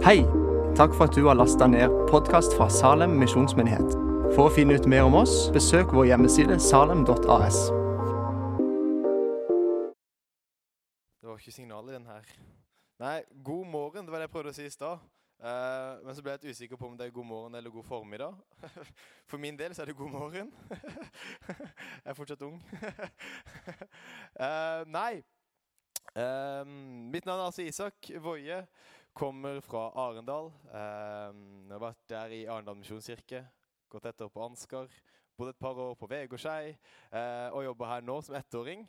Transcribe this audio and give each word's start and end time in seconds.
Hei! 0.00 0.22
Takk 0.76 0.94
for 0.96 1.04
at 1.04 1.12
du 1.12 1.26
har 1.26 1.36
lasta 1.36 1.66
ned 1.68 1.92
podkast 2.08 2.54
fra 2.56 2.70
Salem 2.72 3.18
misjonsmyndighet. 3.20 3.90
For 4.32 4.46
å 4.48 4.52
finne 4.54 4.78
ut 4.80 4.86
mer 4.88 5.04
om 5.04 5.12
oss, 5.18 5.34
besøk 5.52 5.90
vår 5.92 6.06
hjemmeside 6.08 6.54
salem.as. 6.56 7.58
Det 11.20 11.28
var 11.28 11.36
ikke 11.36 11.52
signal 11.52 11.90
i 11.90 11.92
den 11.98 12.06
her. 12.08 12.30
Nei, 13.04 13.18
god 13.44 13.66
morgen, 13.68 14.08
det 14.08 14.14
var 14.14 14.22
det 14.22 14.30
jeg 14.30 14.32
prøvde 14.38 14.54
å 14.54 14.56
si 14.56 14.64
i 14.70 14.72
stad. 14.72 15.02
Uh, 15.36 16.00
men 16.06 16.16
så 16.16 16.24
ble 16.24 16.32
jeg 16.32 16.40
litt 16.40 16.56
usikker 16.56 16.80
på 16.80 16.88
om 16.88 16.94
det 16.96 17.10
er 17.10 17.12
god 17.18 17.28
morgen 17.34 17.58
eller 17.60 17.74
god 17.74 17.84
formiddag. 17.90 18.38
For 19.28 19.36
min 19.36 19.60
del 19.60 19.76
så 19.76 19.84
er 19.84 19.92
det 19.92 19.98
god 20.00 20.14
morgen. 20.14 20.48
jeg 21.50 22.08
er 22.08 22.16
fortsatt 22.16 22.46
ung. 22.48 22.56
uh, 24.40 24.80
nei. 24.96 25.20
Uh, 26.16 26.64
mitt 27.12 27.28
navn 27.28 27.42
er 27.42 27.50
altså 27.50 27.68
Isak 27.68 28.08
Woie. 28.24 28.64
Kommer 29.12 29.60
fra 29.60 29.88
Arendal. 29.98 30.52
Eh, 30.70 31.40
jeg 31.66 31.72
har 31.74 31.82
vært 31.82 32.04
der 32.12 32.34
i 32.36 32.44
Arendal 32.46 32.78
misjonskirke. 32.78 33.42
Gått 33.90 34.06
etter 34.06 34.30
på 34.30 34.44
Ansgar. 34.44 34.86
Bodd 35.36 35.50
et 35.50 35.58
par 35.58 35.78
år 35.82 35.94
på 35.98 36.06
Vegårskei. 36.10 36.74
Eh, 37.10 37.48
og 37.50 37.64
jobber 37.64 37.90
her 37.90 38.04
nå 38.06 38.20
som 38.22 38.36
ettåring. 38.38 38.86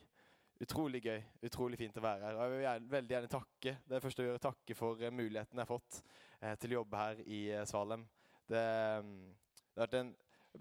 Utrolig 0.62 1.02
gøy. 1.06 1.22
Utrolig 1.48 1.80
fint 1.80 1.98
å 1.98 2.04
være 2.06 2.28
her. 2.28 2.38
Og 2.38 2.44
jeg 2.44 2.54
vil 2.54 2.66
gjerne, 2.68 2.90
veldig 2.92 3.16
gjerne 3.16 3.32
takke 3.32 3.76
det 3.88 3.98
er 3.98 4.04
første 4.04 4.22
å 4.22 4.28
gjøre, 4.28 4.44
takke 4.44 4.78
for 4.78 5.02
eh, 5.02 5.14
muligheten 5.16 5.58
jeg 5.58 5.64
har 5.64 5.70
fått 5.70 6.02
eh, 6.40 6.54
til 6.62 6.76
å 6.76 6.78
jobbe 6.82 7.00
her 7.02 7.24
i 7.26 7.40
Salem. 7.70 8.04
Det, 8.52 8.66
mm, 9.08 9.16
det, 9.56 9.80
har 9.80 9.88
vært 9.88 9.96
den 9.96 10.12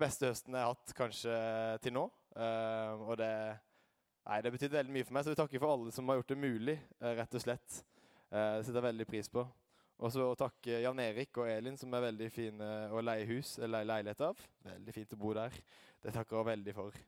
beste 0.00 0.30
høsten 0.30 0.56
jeg 0.56 0.64
har 0.64 0.72
hatt 0.72 0.97
kanskje 0.97 1.36
til 1.84 1.97
nå. 1.98 2.06
Eh, 2.33 3.05
og 3.05 3.12
det, 3.20 3.33
nei, 4.24 4.41
det 4.47 4.55
betyr 4.56 4.72
veldig 4.78 4.97
mye 4.97 5.08
for 5.11 5.19
meg, 5.19 5.27
så 5.27 5.34
jeg 5.34 5.36
vil 5.36 5.42
takke 5.42 5.62
for 5.66 5.77
alle 5.77 5.95
som 5.98 6.08
har 6.08 6.22
gjort 6.22 6.33
det 6.33 6.42
mulig, 6.48 6.80
rett 7.20 7.36
og 7.36 7.45
slett. 7.45 7.80
Eh, 8.30 8.57
det 8.57 8.66
setter 8.66 8.79
jeg 8.79 8.89
veldig 8.91 9.07
pris 9.11 9.30
på. 9.33 9.45
Og 10.01 10.12
så 10.15 10.25
å 10.25 10.37
takke 10.39 10.79
Jan 10.80 11.01
Erik 11.02 11.36
og 11.42 11.50
Elin, 11.50 11.77
som 11.77 11.92
er 11.92 12.06
veldig 12.06 12.28
fine 12.33 12.69
å 12.95 13.03
leie 13.05 13.27
hus 13.28 13.59
eller 13.61 13.84
leilighet 13.84 14.22
av. 14.31 14.39
Veldig 14.64 14.95
fint 14.97 15.12
å 15.12 15.19
bo 15.20 15.34
der. 15.37 15.59
Det 16.00 16.14
takker 16.14 16.39
jeg 16.39 16.48
veldig 16.55 16.75
for. 16.77 17.00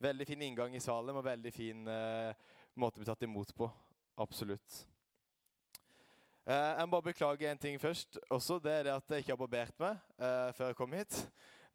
Veldig 0.00 0.26
fin 0.30 0.44
inngang 0.46 0.76
i 0.78 0.80
Salem 0.80 1.18
og 1.18 1.26
veldig 1.26 1.52
fin 1.52 1.82
eh, 1.92 2.46
måte 2.78 2.96
å 2.96 3.02
bli 3.02 3.10
tatt 3.10 3.26
imot 3.26 3.52
på. 3.58 3.68
Absolutt. 4.22 4.78
Eh, 6.48 6.70
jeg 6.78 6.86
må 6.86 6.94
bare 6.94 7.10
beklage 7.10 7.50
en 7.50 7.60
ting 7.60 7.76
først. 7.82 8.18
også, 8.30 8.58
Det 8.58 8.72
er 8.72 8.82
det 8.86 8.96
at 8.96 9.10
jeg 9.10 9.26
ikke 9.26 9.34
har 9.34 9.42
barbert 9.42 9.80
meg 9.82 9.98
eh, 10.16 10.52
før 10.56 10.70
jeg 10.70 10.78
kom 10.78 10.94
hit. 10.96 11.18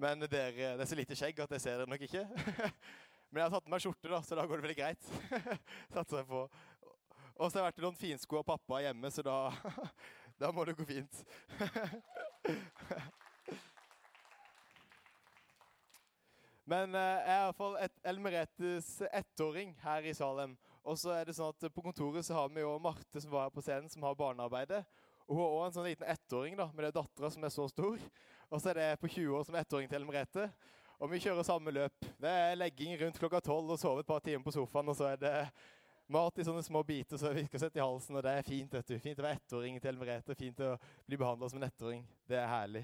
Men 0.01 0.25
dere, 0.25 0.73
det 0.73 0.81
er 0.81 0.89
så 0.89 0.97
lite 0.97 1.15
skjegg 1.19 1.43
at 1.43 1.51
jeg 1.53 1.61
ser 1.61 1.77
dere 1.77 1.91
nok 1.91 2.01
ikke. 2.07 2.25
Men 3.29 3.41
jeg 3.41 3.45
har 3.45 3.53
tatt 3.53 3.67
med 3.67 3.75
meg 3.75 3.83
skjorte, 3.83 4.09
da, 4.09 4.21
så 4.25 4.37
da 4.37 4.47
går 4.49 4.61
det 4.61 4.65
veldig 4.65 4.79
greit. 4.79 5.11
Satser 5.93 6.23
jeg 6.23 6.27
på. 6.29 6.47
Og 7.37 7.49
så 7.49 7.57
har 7.57 7.63
jeg 7.63 7.69
vært 7.71 7.79
i 7.81 7.85
noen 7.87 7.97
finsko 7.97 8.37
av 8.39 8.45
pappa 8.45 8.81
hjemme, 8.83 9.09
så 9.11 9.21
da, 9.25 9.37
da 10.41 10.51
må 10.53 10.65
det 10.67 10.77
gå 10.77 10.85
fint. 10.85 11.15
Men 16.69 16.95
eh, 16.95 17.17
jeg 17.25 17.33
er 17.33 17.41
iallfall 17.41 17.75
et 17.81 17.95
Elmeretes 18.07 18.89
ettåring 19.09 19.73
her 19.83 20.05
i 20.07 20.13
Salem. 20.15 20.53
Og 20.83 20.97
så 20.99 21.09
er 21.15 21.27
det 21.27 21.35
sånn 21.37 21.51
at 21.51 21.73
På 21.75 21.83
kontoret 21.83 22.25
så 22.27 22.35
har 22.37 22.51
vi 22.51 22.63
jo 22.63 22.79
Marte 22.83 23.19
som 23.21 23.31
var 23.31 23.47
her 23.47 23.55
på 23.55 23.63
scenen, 23.63 23.89
som 23.91 24.03
har 24.07 24.15
barnearbeidet. 24.19 24.83
Og 25.27 25.35
Hun 25.35 25.43
har 25.43 25.57
òg 25.57 25.65
en 25.65 25.75
sånn 25.77 25.89
liten 25.89 26.09
ettåring 26.13 26.55
da, 26.59 26.67
med 26.71 26.83
det 26.83 26.91
er 26.91 26.97
dattera 26.99 27.31
som 27.31 27.43
er 27.43 27.53
så 27.53 27.67
stor. 27.71 27.99
Og 28.51 28.61
så 28.61 28.71
er 28.71 28.79
det 28.79 29.01
på 29.01 29.11
20 29.11 29.37
år 29.37 29.43
som 29.47 29.57
ettåring 29.59 29.87
til 29.91 29.99
Elmerete. 30.01 30.49
Og 31.03 31.11
vi 31.11 31.19
kjører 31.23 31.43
samme 31.47 31.71
løp. 31.73 32.05
Det 32.21 32.31
er 32.31 32.59
legging 32.59 32.95
rundt 32.99 33.19
klokka 33.19 33.41
tolv 33.43 33.73
og 33.73 33.79
sove 33.79 34.03
et 34.03 34.07
par 34.07 34.21
timer 34.23 34.43
på 34.45 34.53
sofaen. 34.55 34.91
Og 34.91 34.95
så 34.95 35.09
er 35.11 35.17
det 35.19 35.35
mat 36.07 36.37
i 36.37 36.45
sånne 36.45 36.63
små 36.63 36.83
biter 36.83 37.17
som 37.17 37.35
vi 37.35 37.45
skal 37.47 37.65
sette 37.65 37.79
i 37.79 37.83
halsen. 37.83 38.17
Og 38.17 38.23
det 38.25 38.33
er 38.37 38.47
fint. 38.47 38.73
vet 38.73 38.87
du. 38.87 38.97
Fint 38.99 39.19
å 39.19 39.25
være 39.25 39.39
ettåring 39.39 39.79
til 39.79 39.93
Elmerete. 39.93 40.35
Fint 40.35 40.59
å 40.65 40.73
bli 41.07 41.19
behandla 41.19 41.49
som 41.49 41.61
en 41.61 41.69
ettåring. 41.69 42.03
Det 42.27 42.39
er 42.39 42.49
herlig. 42.51 42.83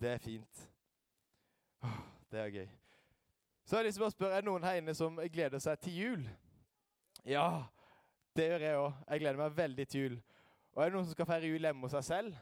Det 0.00 0.14
er 0.14 0.22
fint. 0.22 0.62
Det 2.30 2.40
er 2.40 2.54
gøy. 2.54 2.68
Så 3.64 3.76
har 3.76 3.86
lyst 3.86 3.98
til 3.98 4.06
å 4.06 4.10
spørre, 4.10 4.36
Er 4.38 4.42
det 4.42 4.50
noen 4.50 4.64
her 4.64 4.80
inne 4.80 4.94
som 4.94 5.18
gleder 5.32 5.62
seg 5.62 5.78
til 5.84 5.96
jul? 5.96 6.28
Ja, 7.26 7.64
det 8.36 8.46
gjør 8.48 8.64
jeg 8.64 8.78
òg. 8.78 9.02
Jeg 9.08 9.20
gleder 9.20 9.40
meg 9.42 9.56
veldig 9.56 9.86
til 9.88 10.00
jul. 10.00 10.16
Og 10.74 10.82
er 10.82 10.88
det 10.88 10.96
noen 10.96 11.06
som 11.06 11.14
skal 11.14 11.28
feire 11.28 11.50
jul 11.50 11.66
hjemme 11.66 11.86
hos 11.86 11.94
seg 11.98 12.06
selv? 12.06 12.38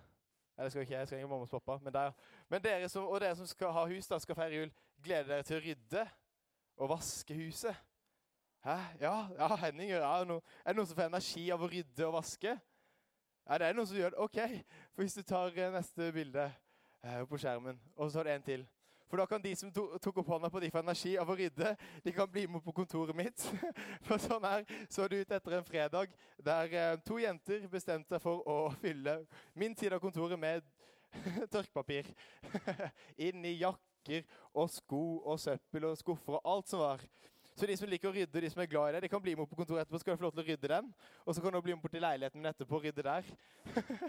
Eller 0.59 0.73
skal 0.73 0.85
ikke 0.85 0.95
jeg, 0.95 1.09
skal 1.09 1.19
ikke 1.21 1.31
mamma 1.31 1.47
og 1.47 1.51
pappa. 1.51 1.79
Men, 1.83 1.95
der. 1.95 2.15
men 2.49 2.63
dere 2.63 2.89
som, 2.89 3.07
og 3.07 3.21
dere 3.23 3.37
som 3.39 3.47
skal 3.47 3.73
ha 3.73 3.85
hus, 3.89 4.09
da, 4.11 4.19
skal 4.19 4.39
feire 4.39 4.63
jul, 4.63 4.73
gleder 5.05 5.29
dere 5.33 5.47
til 5.47 5.59
å 5.59 5.63
rydde 5.65 6.07
og 6.79 6.91
vaske 6.93 7.37
huset? 7.39 7.88
Hæ? 8.65 8.79
Ja, 9.01 9.27
ja 9.39 9.57
Henning 9.57 9.91
det. 9.91 10.01
No, 10.29 10.41
er 10.65 10.73
det 10.73 10.77
noen 10.77 10.89
som 10.89 10.97
får 10.97 11.11
energi 11.11 11.45
av 11.55 11.63
å 11.63 11.71
rydde 11.71 12.07
og 12.07 12.17
vaske? 12.19 12.57
Ja, 13.49 13.59
det 13.59 13.69
er 13.69 13.77
noen 13.77 13.87
som 13.89 13.97
gjør 13.97 14.17
det. 14.17 14.25
OK. 14.25 14.41
For 14.95 15.05
hvis 15.05 15.15
du 15.19 15.23
tar 15.23 15.55
eh, 15.55 15.71
neste 15.73 16.11
bilde 16.13 16.49
eh, 17.05 17.23
på 17.29 17.39
skjermen, 17.39 17.79
og 17.97 18.11
så 18.11 18.21
har 18.21 18.29
du 18.29 18.35
en 18.35 18.51
til 18.51 18.67
for 19.09 19.17
da 19.17 19.25
kan 19.27 19.41
de 19.41 19.55
som 19.57 19.71
tok 19.73 20.19
opp 20.21 20.29
hånda 20.29 20.51
på 20.53 20.61
de 20.61 20.69
for 20.69 20.85
energi 20.85 21.15
av 21.17 21.31
å 21.33 21.37
rydde, 21.37 21.71
de 22.05 22.13
kan 22.13 22.29
bli 22.29 22.45
med 22.47 22.61
på 22.65 22.75
kontoret 22.77 23.17
mitt. 23.17 23.45
For 24.07 24.21
sånn 24.21 24.45
her 24.45 24.67
så 24.93 25.07
det 25.09 25.23
ut 25.23 25.33
etter 25.33 25.57
en 25.57 25.65
fredag 25.65 26.13
der 26.45 26.75
eh, 26.77 26.97
to 27.07 27.17
jenter 27.23 27.65
bestemte 27.73 28.13
seg 28.13 28.23
for 28.23 28.45
å 28.45 28.59
fylle 28.83 29.23
min 29.57 29.75
tid 29.75 29.97
av 29.97 30.03
kontoret 30.03 30.37
med 30.41 30.67
tørkepapir. 31.53 32.11
Inn 33.29 33.49
i 33.49 33.57
jakker 33.63 34.29
og 34.53 34.69
sko 34.77 35.03
og 35.25 35.41
søppel 35.41 35.89
og 35.89 35.97
skuffer 35.97 36.37
og 36.37 36.53
alt 36.53 36.69
som 36.69 36.85
var. 36.85 37.05
Så 37.59 37.67
de 37.67 37.75
som 37.75 37.89
liker 37.91 38.07
å 38.07 38.15
rydde, 38.15 38.39
de 38.39 38.49
som 38.53 38.61
er 38.63 38.69
glad 38.71 38.93
i 38.93 38.93
det, 38.95 39.01
de 39.03 39.09
kan 39.11 39.23
bli 39.23 39.33
med 39.35 39.49
på 39.51 39.57
kontoret 39.59 39.83
etterpå. 39.83 39.99
skal 39.99 40.15
du 40.15 40.21
få 40.21 40.29
lov 40.29 40.35
til 40.37 40.45
å 40.45 40.47
rydde 40.47 40.69
den. 40.71 40.91
Og 41.25 41.35
så 41.35 41.43
kan 41.43 41.51
du 41.51 41.59
bli 41.59 41.75
med 41.75 41.83
bort 41.83 41.91
til 41.91 42.05
leiligheten 42.05 42.39
min 42.39 42.51
etterpå 42.53 42.77
og 42.79 42.85
rydde 42.87 43.03
der. 43.03 43.31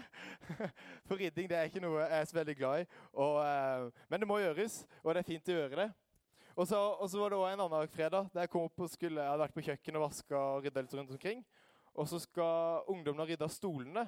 For 1.08 1.18
rydding 1.18 1.48
det 1.50 1.58
er 1.58 1.66
ikke 1.66 1.82
noe 1.82 1.98
jeg 1.98 2.20
er 2.20 2.28
så 2.30 2.36
veldig 2.36 2.54
glad 2.60 2.84
i. 2.84 2.86
Og, 3.10 3.40
uh, 3.42 4.04
men 4.06 4.22
det 4.22 4.28
må 4.30 4.38
gjøres, 4.38 4.76
og 5.02 5.18
det 5.18 5.24
er 5.24 5.28
fint 5.32 5.50
å 5.50 5.56
gjøre 5.56 5.80
det. 5.80 5.88
Og 6.54 6.68
så, 6.70 6.78
og 6.78 7.10
så 7.10 7.18
var 7.18 7.34
det 7.34 7.40
også 7.40 7.50
en 7.56 7.64
annen 7.66 7.92
fredag 7.96 8.30
der 8.36 8.46
jeg 8.46 8.54
kom 8.54 8.70
opp 8.70 8.86
og 8.86 8.94
skulle, 8.94 9.18
jeg 9.18 9.32
hadde 9.32 9.44
vært 9.48 9.58
på 9.58 9.66
kjøkkenet 9.66 9.98
og 9.98 10.06
vaska 10.06 10.44
og 10.44 10.62
rydda 10.68 10.86
litt 10.86 10.96
rundt 11.00 11.12
omkring. 11.18 11.44
Og 11.98 12.06
så 12.06 12.22
skal 12.22 12.88
ungdommene 12.94 13.32
rydde 13.32 13.50
stolene. 13.50 14.06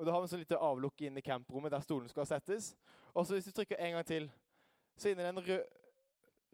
Og 0.00 0.08
da 0.08 0.16
har 0.16 0.24
vi 0.24 0.32
så 0.32 0.40
lite 0.40 0.56
avlukke 0.56 1.10
inn 1.10 1.20
i 1.20 1.28
camprommet 1.28 1.76
der 1.76 1.84
stolene 1.84 2.08
skal 2.08 2.32
settes. 2.32 2.72
Og 3.12 3.28
så 3.28 3.36
hvis 3.36 3.52
du 3.52 3.52
trykker 3.52 3.76
en 3.76 3.98
gang 3.98 4.08
til, 4.08 4.32
så 4.96 5.12
inni 5.12 5.28
den 5.28 5.44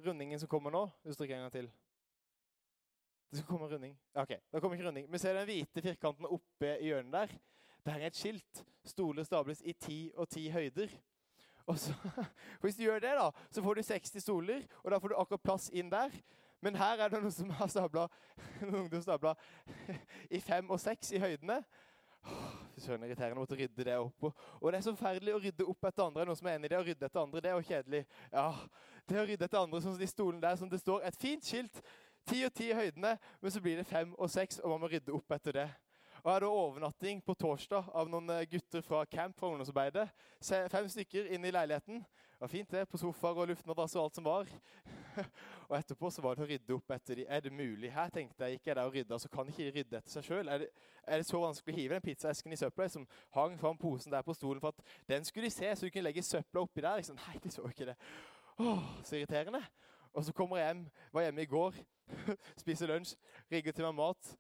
rundingen 0.03 0.43
som 0.43 0.50
kommer 0.50 0.75
nå 0.75 0.88
Hvis 1.04 1.14
du 1.14 1.22
trykker 1.22 1.38
en 1.38 1.47
gang 1.47 1.54
til 1.54 1.75
det 3.31 3.38
skal 3.38 3.48
komme 3.48 3.66
runding. 3.66 3.98
Ok, 4.14 4.32
da 4.53 4.60
kommer 4.60 4.76
ikke 4.76 4.88
runding. 4.88 5.12
Vi 5.12 5.19
ser 5.19 5.34
den 5.34 5.48
hvite 5.48 5.82
firkanten 5.82 6.28
oppe 6.31 6.76
i 6.78 6.91
hjørnet 6.91 7.12
der. 7.12 7.37
Der 7.87 7.98
er 8.00 8.06
et 8.06 8.16
skilt. 8.16 8.64
Stoler 8.87 9.26
stables 9.26 9.62
i 9.64 9.72
ti 9.72 9.98
og 10.14 10.28
ti 10.28 10.48
høyder. 10.50 10.88
Og 11.66 11.78
så, 11.78 11.94
Hvis 12.62 12.76
du 12.76 12.82
gjør 12.82 12.98
det, 12.98 13.14
da, 13.19 13.31
så 13.50 13.62
får 13.62 13.75
du 13.75 13.82
60 13.82 14.22
stoler, 14.22 14.62
og 14.84 14.91
da 14.91 14.98
får 14.98 15.09
du 15.09 15.16
akkurat 15.19 15.42
plass 15.42 15.70
inn 15.70 15.91
der. 15.91 16.14
Men 16.62 16.76
her 16.78 16.98
er 16.98 17.10
det 17.10 17.20
noen 17.20 17.34
som 17.34 17.50
har 17.50 17.69
stabla 17.70 18.06
noen 18.70 19.03
stabla 19.03 19.34
i 20.31 20.41
fem 20.41 20.70
og 20.70 20.81
seks 20.81 21.12
i 21.12 21.20
høydene. 21.20 21.60
Fy 22.75 22.82
søren, 22.82 23.04
irriterende 23.06 23.38
å 23.38 23.43
måtte 23.44 23.58
rydde 23.58 23.84
det 23.87 23.98
opp. 23.98 24.31
Og 24.60 24.70
det 24.70 24.78
er 24.78 24.87
så 24.87 24.94
forferdelig 24.97 25.34
å 25.34 25.43
rydde 25.43 25.66
opp 25.66 25.87
etter 25.91 26.06
andre. 26.06 26.26
Noen 26.26 26.38
som 26.38 26.48
er 26.48 26.58
enig 26.58 26.70
i 26.70 26.72
det, 26.72 26.81
å 26.81 26.87
rydde 26.87 27.06
etter 27.10 27.22
andre, 27.22 27.43
det 27.43 27.50
er 27.50 27.58
jo 27.58 27.69
kjedelig. 27.69 28.03
Ja, 28.32 28.48
det 29.06 29.20
å 29.20 29.26
rydde 29.28 29.48
etter 29.48 29.62
andre, 29.62 29.82
sånn 29.82 29.94
som 29.94 30.03
de 30.03 30.10
stolene 30.10 30.43
der, 30.43 30.58
som 30.60 30.72
det 30.72 30.82
står 30.82 31.06
et 31.06 31.20
fint 31.20 31.47
skilt 31.47 31.82
Ti 32.26 32.41
og 32.42 32.54
ti 32.59 32.70
i 32.72 32.75
høydene, 32.75 33.12
men 33.41 33.53
så 33.54 33.60
blir 33.62 33.76
det 33.78 33.87
fem 33.87 34.14
og 34.19 34.31
seks, 34.31 34.59
og 34.59 34.72
man 34.72 34.81
må 34.82 34.88
rydde 34.91 35.14
opp 35.14 35.34
etter 35.37 35.54
det. 35.54 35.66
Og 36.25 36.31
jeg 36.32 36.34
hadde 36.34 36.48
overnatting 36.50 37.20
på 37.22 37.34
torsdag 37.38 37.91
av 37.94 38.09
noen 38.10 38.32
eh, 38.34 38.47
gutter 38.50 38.82
fra 38.82 39.04
camp 39.06 39.37
fra 39.38 39.47
ungdomsarbeidet. 39.53 40.09
Fem 40.42 40.88
stykker 40.91 41.28
inn 41.37 41.47
i 41.47 41.53
leiligheten. 41.54 42.00
Det 42.03 42.42
var 42.42 42.50
fint, 42.50 42.72
det. 42.72 42.82
På 42.91 42.98
sofaer 42.98 43.38
og 43.44 43.47
luftmadrass 43.53 43.94
og 43.94 44.03
alt 44.03 44.19
som 44.19 44.26
var. 44.26 44.50
og 45.69 45.76
etterpå 45.78 46.10
så 46.10 46.25
var 46.25 46.34
det 46.34 46.42
å 46.42 46.48
rydde 46.50 46.75
opp 46.75 46.97
etter 46.97 47.20
de. 47.20 47.28
Er 47.31 47.47
det 47.47 47.54
mulig? 47.54 47.92
Her 47.94 48.10
tenkte 48.10 48.48
jeg 48.50 48.58
ikke 48.58 48.72
jeg 48.72 48.78
der 48.81 48.91
og 48.91 48.98
rydde, 48.98 49.20
så 49.22 49.31
kan 49.32 49.54
ikke 49.54 49.70
rydde 49.70 50.00
etter 50.00 50.16
seg 50.16 50.26
sjøl. 50.26 50.50
Er, 50.50 50.66
er, 51.06 51.22
det 51.22 51.31
så 51.31 51.41
vanskelig 51.47 51.76
å 51.76 51.78
hive 51.78 51.94
den 51.94 52.04
pizzaesken 52.08 52.53
i 52.53 52.58
søpla 52.58 52.90
som 52.90 53.06
hang 53.38 53.55
fram 53.62 53.78
posen 53.78 54.12
der 54.12 54.26
på 54.26 54.34
stolen 54.34 54.61
for 54.67 54.75
at 54.75 54.96
den 55.14 55.25
skulle 55.25 55.46
de 55.46 55.55
se, 55.55 55.70
så 55.70 55.87
du 55.87 55.94
kunne 55.94 56.11
legge 56.11 56.26
søpla 56.26 56.67
oppi 56.67 56.82
der? 56.82 56.99
Liksom. 56.99 57.23
Nei, 57.23 57.38
de 57.46 57.55
så 57.55 57.70
ikke 57.70 57.93
det. 57.93 58.00
Åh, 58.58 58.94
så 59.06 59.20
irriterende. 59.20 59.62
Og 60.11 60.26
så 60.26 60.34
kommer 60.34 60.58
jeg 60.58 60.73
hjem, 60.73 60.88
var 61.14 61.28
hjemme 61.28 61.46
i 61.46 61.52
går, 61.55 61.84
spiser 62.62 62.91
lunsj, 62.91 63.14
rigger 63.53 63.75
til 63.76 63.87
meg 63.88 63.97
mat. 63.99 64.37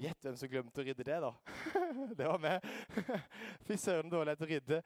Gjett 0.00 0.22
hvem 0.24 0.36
som 0.38 0.48
glemte 0.48 0.80
å 0.80 0.84
rydde 0.86 1.04
det, 1.04 1.16
da. 1.20 1.30
Det 2.18 2.24
var 2.24 2.40
meg. 2.40 2.64
Fy 3.66 3.76
søren, 3.76 4.08
dårlig 4.08 4.36
til 4.38 4.46
å 4.46 4.50
rydde. 4.54 4.78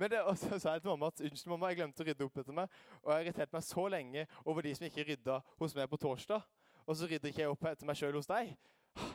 Men 0.00 0.12
det, 0.14 0.22
så 0.40 0.56
sa 0.56 0.76
jeg 0.76 0.84
til 0.84 0.92
mamma 0.92 1.10
at 1.12 1.20
unnskyld, 1.20 1.50
mamma, 1.52 1.72
jeg 1.72 1.82
glemte 1.82 2.04
å 2.04 2.06
rydde 2.06 2.28
opp 2.28 2.38
etter 2.40 2.56
meg. 2.56 2.76
Og 3.02 3.10
jeg 3.10 3.18
har 3.18 3.26
irritert 3.26 3.52
meg 3.52 3.66
så 3.66 3.84
lenge 3.92 4.24
over 4.44 4.64
de 4.64 4.72
som 4.78 4.86
ikke 4.88 5.04
rydda 5.10 5.40
hos 5.60 5.76
meg 5.76 5.90
på 5.92 6.00
torsdag. 6.00 6.46
Og 6.86 6.96
så 6.96 7.10
rydder 7.10 7.32
ikke 7.32 7.44
jeg 7.44 7.52
opp 7.52 7.66
etter 7.68 7.90
meg 7.90 7.98
sjøl 8.00 8.16
hos 8.16 8.30
deg. 8.30 8.54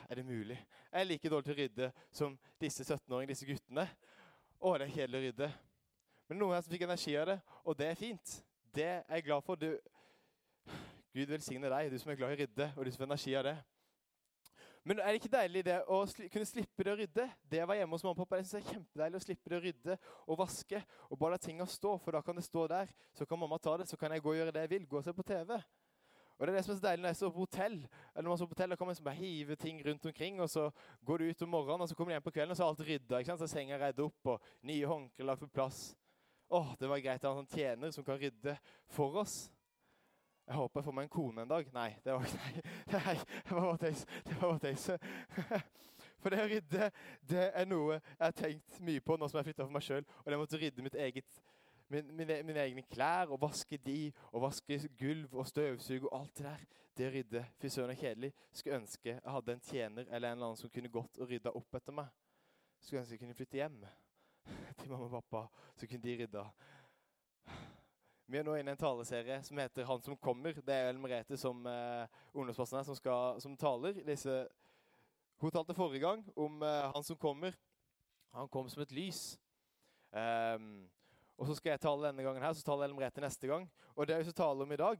Er 0.06 0.20
det 0.20 0.26
mulig? 0.28 0.58
Jeg 0.92 1.00
er 1.00 1.08
like 1.08 1.32
dårlig 1.32 1.48
til 1.48 1.56
å 1.56 1.60
rydde 1.64 1.90
som 2.20 2.38
disse 2.62 2.86
17-åringene, 2.86 3.34
disse 3.34 3.48
guttene. 3.48 3.88
Å, 4.58 4.76
det 4.78 4.86
er 4.86 4.94
kjedelig 4.94 5.18
å 5.18 5.26
rydde. 5.26 5.50
Men 6.28 6.42
noen 6.44 6.54
her 6.54 6.64
som 6.64 6.74
fikk 6.74 6.86
energi 6.86 7.18
av 7.18 7.30
det, 7.32 7.38
og 7.64 7.78
det 7.78 7.90
er 7.90 7.98
fint. 7.98 8.38
Det 8.74 8.86
er 8.86 9.16
jeg 9.16 9.26
glad 9.26 9.44
for. 9.46 9.58
Du, 9.58 9.72
Gud 11.14 11.32
velsigne 11.32 11.70
deg, 11.72 11.90
du 11.90 11.98
som 11.98 12.12
er 12.12 12.20
glad 12.20 12.32
i 12.32 12.36
å 12.36 12.40
rydde, 12.42 12.70
og 12.76 12.84
du 12.84 12.90
som 12.92 13.02
får 13.02 13.10
energi 13.10 13.34
av 13.38 13.46
det. 13.48 13.56
Men 14.88 15.00
er 15.02 15.12
det 15.12 15.20
ikke 15.20 15.32
deilig 15.32 15.62
det 15.66 15.78
å 15.90 15.98
sli 16.08 16.28
kunne 16.32 16.48
slippe 16.48 16.84
det 16.86 16.92
å 16.92 16.96
rydde? 16.96 17.24
Det 17.50 17.64
var 17.68 17.76
hjemme 17.76 17.96
hos 17.96 18.04
mamma 18.06 18.14
og 18.14 18.22
pappa. 18.22 18.38
Jeg 18.38 18.46
synes 18.48 18.54
det 18.54 18.60
er 18.60 18.76
kjempedeilig 18.76 19.18
å 19.18 19.24
slippe 19.24 19.50
det 19.50 19.58
å 19.58 19.64
rydde 19.64 19.96
og 20.24 20.38
vaske. 20.40 20.80
Og 21.10 21.20
bare 21.20 21.36
la 21.36 21.40
tinga 21.44 21.66
stå, 21.68 21.96
for 22.00 22.16
da 22.16 22.22
kan 22.24 22.38
det 22.38 22.46
stå 22.46 22.64
der. 22.72 22.94
Så 23.12 23.26
kan 23.28 23.40
mamma 23.40 23.58
ta 23.60 23.74
det, 23.80 23.88
så 23.90 23.98
kan 24.00 24.14
jeg 24.14 24.24
gå 24.24 24.32
og 24.32 24.38
gjøre 24.38 24.54
det 24.54 24.64
jeg 24.64 24.72
vil. 24.72 24.86
Gå 24.88 25.00
og 25.00 25.04
se 25.04 25.12
på 25.12 25.26
TV. 25.28 25.58
Og 26.38 26.46
det 26.46 26.52
er 26.52 26.56
det 26.56 26.64
som 26.64 26.72
er 26.72 26.78
så 26.78 26.86
deilig 26.86 27.02
når 27.02 27.12
jeg 27.12 27.20
står 27.20 27.34
på 27.34 27.44
hotell. 27.44 27.76
Eller 27.82 28.24
når 28.24 28.30
man 28.30 28.38
står 28.38 28.48
på 28.48 28.56
hotell, 28.56 28.70
da 28.70 28.78
kan 28.78 28.88
man 28.88 29.02
bare 29.10 29.18
hive 29.18 29.56
ting 29.58 29.84
rundt 29.88 30.06
omkring, 30.06 30.40
og 30.40 30.50
så 30.50 30.70
går 31.04 31.18
du 31.18 31.24
ut 31.28 31.42
om 31.42 31.52
morgenen, 31.56 31.82
og 31.82 31.88
så 31.90 31.98
kommer 31.98 32.12
du 32.12 32.14
hjem 32.14 32.26
på 32.28 32.34
kvelden, 32.38 32.54
og 32.54 32.56
så 32.56 32.64
er 32.64 32.72
alt 32.72 32.84
rydda. 32.88 33.18
ikke 33.18 33.32
sant? 33.32 33.42
Så 33.42 33.50
senga 33.50 33.80
redd 33.82 34.02
opp, 34.06 34.32
og 34.36 34.50
nye 34.70 34.86
håndklær 34.86 35.32
lagt 35.32 35.42
på 35.42 35.50
plass. 35.58 35.80
Åh, 36.48 36.74
det 36.80 36.88
var 36.88 37.02
greit 37.02 37.26
å 37.26 37.34
ha 37.34 37.42
en 37.42 37.50
tjener 37.50 37.90
som 37.92 38.06
kan 38.06 38.20
rydde 38.22 38.54
for 38.94 39.18
oss. 39.20 39.48
Jeg 40.48 40.56
håper 40.56 40.80
jeg 40.80 40.84
får 40.84 40.94
meg 40.96 41.04
en 41.04 41.12
kone 41.12 41.42
en 41.44 41.50
dag. 41.50 41.66
Nei, 41.74 41.90
det 42.04 42.14
var 42.14 42.24
ikke 42.28 42.62
Nei, 42.94 43.16
det 43.44 43.50
var 43.52 43.66
bare 43.66 43.82
tøys. 43.82 44.06
Det 44.24 44.38
var. 44.40 45.66
For 46.22 46.34
det 46.34 46.40
å 46.40 46.48
rydde, 46.50 46.88
det 47.30 47.44
er 47.54 47.68
noe 47.68 47.98
jeg 47.98 48.22
har 48.22 48.34
tenkt 48.36 48.78
mye 48.82 49.02
på 49.04 49.18
nå 49.18 49.28
som 49.28 49.38
jeg 49.38 49.50
flytta 49.50 49.66
for 49.66 49.74
meg 49.74 49.84
sjøl. 49.86 50.06
Og 50.24 50.32
det 50.32 50.38
måtte 50.40 50.60
rydde 50.60 50.84
mitt 50.86 50.96
eget, 50.98 51.42
min, 51.92 52.08
mine, 52.16 52.40
mine, 52.48 52.64
egne 52.64 52.84
klær 52.90 53.30
og 53.34 53.42
vaske 53.44 53.78
de, 53.84 54.08
og 54.32 54.42
vaske 54.48 54.80
gulv 54.98 55.36
og 55.36 55.46
støvsuge 55.50 56.08
og 56.08 56.16
alt 56.22 56.40
det 56.40 56.48
der. 56.48 56.64
Det 56.98 57.06
å 57.06 57.12
rydde. 57.14 57.44
Fy 57.62 57.70
søren, 57.70 57.92
er 57.94 58.00
kjedelig. 58.00 58.32
Skulle 58.50 58.80
ønske 58.80 59.12
jeg 59.12 59.34
hadde 59.36 59.54
en 59.54 59.62
tjener 59.68 60.08
eller 60.08 60.32
en 60.32 60.38
eller 60.38 60.48
annen 60.48 60.58
som 60.58 60.72
kunne 60.74 60.90
gått 60.90 61.20
og 61.20 61.30
rydda 61.30 61.54
opp 61.60 61.78
etter 61.78 61.94
meg. 62.00 62.10
Skulle 62.80 63.04
ønske 63.04 63.14
jeg 63.14 63.22
kunne 63.22 63.38
flytte 63.38 63.60
hjem 63.60 63.78
til 64.80 64.90
mamma 64.90 65.06
og 65.06 65.14
pappa, 65.20 65.44
så 65.76 65.86
kunne 65.86 66.02
de 66.02 66.18
rydda. 66.24 66.48
Vi 68.28 68.36
er 68.36 68.44
nå 68.44 68.58
inne 68.58 68.74
i 68.74 68.76
en 68.76 68.80
taleserie 68.80 69.38
som 69.42 69.56
heter 69.56 69.84
'Han 69.84 70.02
som 70.02 70.16
kommer'. 70.16 70.60
Det 70.60 70.74
er 70.74 70.88
Ellen 70.88 71.00
Merete 71.00 71.36
som 71.36 71.66
eh, 71.66 72.06
ungdomsplassen 72.34 72.84
som, 72.84 72.94
skal, 72.94 73.40
som 73.40 73.56
taler. 73.56 74.04
Disse, 74.04 74.48
hun 75.40 75.50
talte 75.50 75.74
forrige 75.74 76.00
gang 76.00 76.32
om 76.36 76.62
eh, 76.62 76.92
han 76.92 77.04
som 77.04 77.16
kommer. 77.16 77.52
Han 78.34 78.48
kom 78.48 78.68
som 78.68 78.82
et 78.82 78.92
lys. 78.92 79.40
Um, 80.12 80.90
og 81.38 81.46
så 81.46 81.54
skal 81.54 81.70
jeg 81.70 81.80
tale 81.80 82.06
denne 82.06 82.22
gangen 82.22 82.42
her, 82.42 82.52
så 82.52 82.64
taler 82.64 82.84
Ellen 82.84 82.98
Merete 82.98 83.20
neste 83.20 83.46
gang. 83.46 83.70
Og 83.96 84.06
det 84.06 84.18
vi 84.18 84.24
skal 84.24 84.34
tale 84.34 84.62
om 84.62 84.72
i 84.72 84.76
dag, 84.76 84.98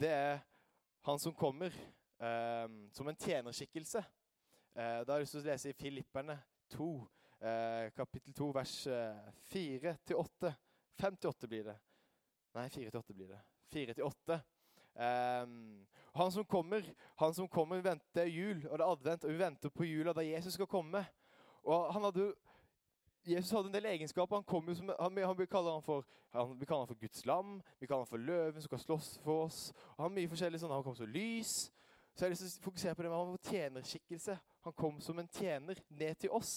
det 0.00 0.10
er 0.10 0.38
han 1.02 1.18
som 1.18 1.34
kommer 1.34 1.70
um, 2.18 2.88
som 2.92 3.08
en 3.08 3.16
tjenerskikkelse. 3.16 3.98
Uh, 4.72 5.04
da 5.04 5.12
har 5.12 5.18
jeg 5.18 5.26
lyst 5.26 5.36
til 5.36 5.44
å 5.44 5.50
lese 5.50 5.68
i 5.68 5.76
Filipperne 5.76 6.38
2, 6.72 6.88
uh, 7.42 7.90
kapittel 7.92 8.32
2, 8.32 8.50
vers 8.50 8.88
4 9.52 9.96
til 10.06 10.16
8. 10.16 10.54
5-8 10.96 11.46
blir 11.46 11.64
det. 11.64 11.76
Nei, 12.56 12.68
fire 12.72 12.90
til 12.90 13.02
åtte 13.02 13.14
blir 13.16 13.28
det. 13.28 13.42
Fire 13.72 13.94
til 13.96 14.06
åtte. 14.06 14.40
Um, 14.96 15.86
han 16.16 16.32
som 16.32 16.44
kommer, 16.48 16.86
han 17.20 17.34
som 17.36 17.48
kommer, 17.52 17.82
venter 17.84 18.30
jul, 18.32 18.62
og 18.70 18.78
det 18.78 18.84
er 18.84 18.92
advent, 18.92 19.24
og 19.24 19.32
vi 19.34 19.40
venter 19.42 19.72
på 19.72 19.84
jula 19.84 20.14
da 20.16 20.24
Jesus 20.24 20.56
skal 20.56 20.68
komme. 20.70 21.02
Og 21.66 21.92
han 21.92 22.06
hadde 22.08 22.30
Jesus 23.26 23.50
hadde 23.50 23.66
en 23.66 23.74
del 23.74 23.88
egenskaper. 23.90 24.36
Han 24.36 24.46
kom 24.46 24.68
jo 24.70 24.74
som, 24.78 24.90
han, 25.00 25.18
han, 25.18 25.38
vi, 25.38 25.46
kaller 25.50 25.74
han 25.74 25.82
for, 25.82 26.06
han, 26.32 26.54
vi 26.60 26.66
kaller 26.66 26.86
han 26.86 26.92
for 26.92 27.00
Guds 27.00 27.24
lam, 27.26 27.56
vi 27.80 27.88
kaller 27.90 28.06
han 28.06 28.10
for 28.12 28.22
løven 28.22 28.60
som 28.62 28.70
skal 28.70 28.82
slåss 28.84 29.08
for 29.24 29.48
oss. 29.48 29.60
Og 29.96 30.04
han 30.06 30.14
mye 30.14 30.30
forskjellig 30.30 30.62
sånn, 30.62 30.72
han 30.72 30.86
kom 30.86 30.96
som 30.96 31.10
lys. 31.10 31.56
Så 32.14 32.24
jeg 32.24 32.30
har 32.30 32.32
lyst 32.32 32.46
til 32.46 32.62
å 32.62 32.68
fokusere 32.70 32.94
på 32.96 33.02
det, 33.04 33.10
med 33.10 33.18
han 33.18 33.32
var 33.34 33.50
tjenerskikkelse. 33.50 34.38
Han 34.68 34.76
kom 34.78 35.00
som 35.04 35.18
en 35.20 35.32
tjener 35.36 35.82
ned 35.90 36.22
til 36.22 36.32
oss. 36.32 36.54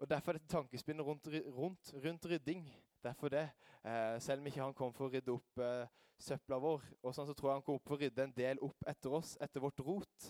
Og 0.00 0.08
Derfor 0.08 0.32
er 0.32 0.40
dette 0.40 0.50
tankespinnet 0.50 1.06
rundt, 1.06 1.28
rundt, 1.52 1.92
rundt 2.00 2.26
rydding. 2.32 2.64
Derfor 3.02 3.28
det. 3.28 3.50
Eh, 3.84 4.20
selv 4.20 4.40
om 4.40 4.46
ikke 4.46 4.62
han 4.62 4.74
kom 4.74 4.92
for 4.92 5.08
å 5.08 5.12
rydde 5.12 5.32
opp 5.32 5.60
eh, 5.64 5.88
søpla 6.20 6.58
vår, 6.60 6.82
og 7.00 7.14
sånn, 7.14 7.28
så 7.30 7.34
tror 7.36 7.50
jeg 7.50 7.60
han 7.60 7.64
kom 7.64 7.78
for 7.80 7.96
å 7.96 8.00
rydde 8.00 8.26
en 8.26 8.34
del 8.36 8.60
opp 8.64 8.88
etter 8.88 9.14
oss, 9.16 9.36
etter 9.40 9.62
vårt 9.64 9.80
rot. 9.86 10.26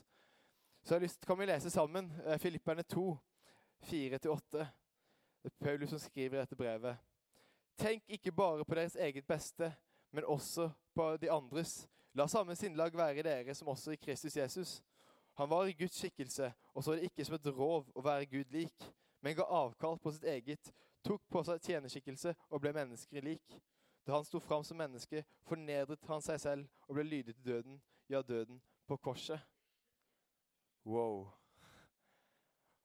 Så 0.82 0.94
jeg 0.94 1.00
har 1.00 1.05
lyst, 1.05 1.26
kan 1.26 1.38
vi 1.40 1.49
lese 1.50 1.72
sammen 1.72 2.12
eh, 2.25 2.38
Filipperne 2.38 2.84
2, 2.87 3.06
4-8. 3.90 4.67
Det 5.40 5.50
er 5.50 5.56
Paulus 5.64 5.90
som 5.90 6.02
skriver 6.02 6.43
dette 6.43 6.58
brevet. 6.58 7.00
Tenk 7.81 8.05
ikke 8.12 8.32
bare 8.37 8.64
på 8.64 8.76
deres 8.76 8.94
eget 9.00 9.26
beste, 9.26 9.72
men 10.12 10.28
også 10.28 10.69
på 10.94 11.11
de 11.19 11.32
andres. 11.32 11.88
La 12.14 12.28
samme 12.31 12.55
sinnlag 12.58 12.94
være 12.94 13.22
i 13.22 13.26
dere 13.26 13.55
som 13.55 13.70
også 13.72 13.96
i 13.96 14.00
Kristus 14.02 14.37
Jesus. 14.37 14.78
Han 15.38 15.50
var 15.50 15.67
i 15.67 15.75
Guds 15.75 15.99
skikkelse 15.99 16.52
og 16.75 16.84
så 16.84 16.94
det 16.94 17.08
ikke 17.08 17.25
som 17.25 17.38
et 17.38 17.52
rov 17.55 17.87
å 17.94 18.02
være 18.05 18.28
Gud 18.31 18.50
lik 18.52 18.90
men 19.20 19.37
ga 19.37 19.44
avkall 19.44 19.99
på 20.00 20.12
sitt 20.14 20.25
eget, 20.28 20.72
tok 21.05 21.23
på 21.31 21.43
seg 21.47 21.62
tjenerskikkelse 21.64 22.35
og 22.50 22.61
ble 22.62 22.73
mennesker 22.76 23.25
lik. 23.25 23.58
Da 24.06 24.17
han 24.17 24.25
sto 24.25 24.41
fram 24.41 24.64
som 24.64 24.79
menneske, 24.81 25.25
fornedret 25.47 26.06
han 26.08 26.25
seg 26.25 26.41
selv 26.41 26.88
og 26.88 26.97
ble 26.97 27.05
lydig 27.05 27.35
til 27.35 27.44
døden, 27.44 27.82
ja, 28.08 28.23
døden 28.23 28.62
på 28.88 28.97
korset. 28.97 29.41
Wow. 30.85 31.29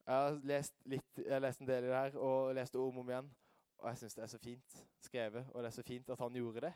Jeg 0.06 0.16
har 0.16 0.40
lest, 0.44 0.76
litt, 0.86 1.18
jeg 1.18 1.34
har 1.34 1.42
lest 1.42 1.62
en 1.64 1.68
del 1.68 1.88
i 1.88 1.88
det 1.88 1.96
her 1.96 2.18
og 2.22 2.54
lest 2.56 2.74
det 2.74 2.82
om 2.82 3.10
igjen. 3.10 3.32
Og 3.78 3.90
jeg 3.90 3.98
syns 3.98 4.16
det 4.16 4.24
er 4.24 4.28
så 4.32 4.38
fint 4.42 4.76
skrevet, 5.02 5.48
og 5.54 5.64
det 5.64 5.70
er 5.70 5.76
så 5.76 5.84
fint 5.84 6.10
at 6.10 6.20
han 6.20 6.36
gjorde 6.36 6.62
det. 6.68 6.74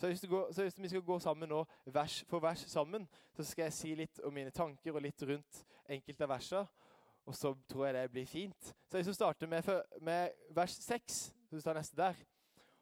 Så 0.00 0.06
hvis, 0.06 0.24
gå, 0.28 0.52
så 0.52 0.70
vi 0.76 0.88
skal 0.88 1.02
gå 1.02 1.18
sammen 1.18 1.48
nå, 1.48 1.64
vers 1.86 2.24
for 2.28 2.40
vers 2.40 2.64
sammen, 2.72 3.08
så 3.36 3.44
skal 3.44 3.66
jeg 3.68 3.72
si 3.76 3.94
litt 3.94 4.20
om 4.24 4.32
mine 4.32 4.50
tanker 4.50 4.96
og 4.96 5.02
litt 5.04 5.22
rundt 5.28 5.60
enkelte 5.88 6.24
av 6.24 6.32
versene. 6.32 6.62
Og 7.26 7.36
så 7.36 7.54
tror 7.68 7.86
jeg 7.86 7.94
det 7.94 8.10
blir 8.10 8.26
fint. 8.26 8.74
Så 8.90 8.98
jeg 8.98 9.04
skal 9.04 9.14
starte 9.14 9.46
med, 9.46 9.66
med 10.00 10.30
vers 10.50 10.76
6. 10.82 11.20
Så 11.50 11.62
tar 11.62 11.78
neste 11.78 11.96
der. 11.96 12.14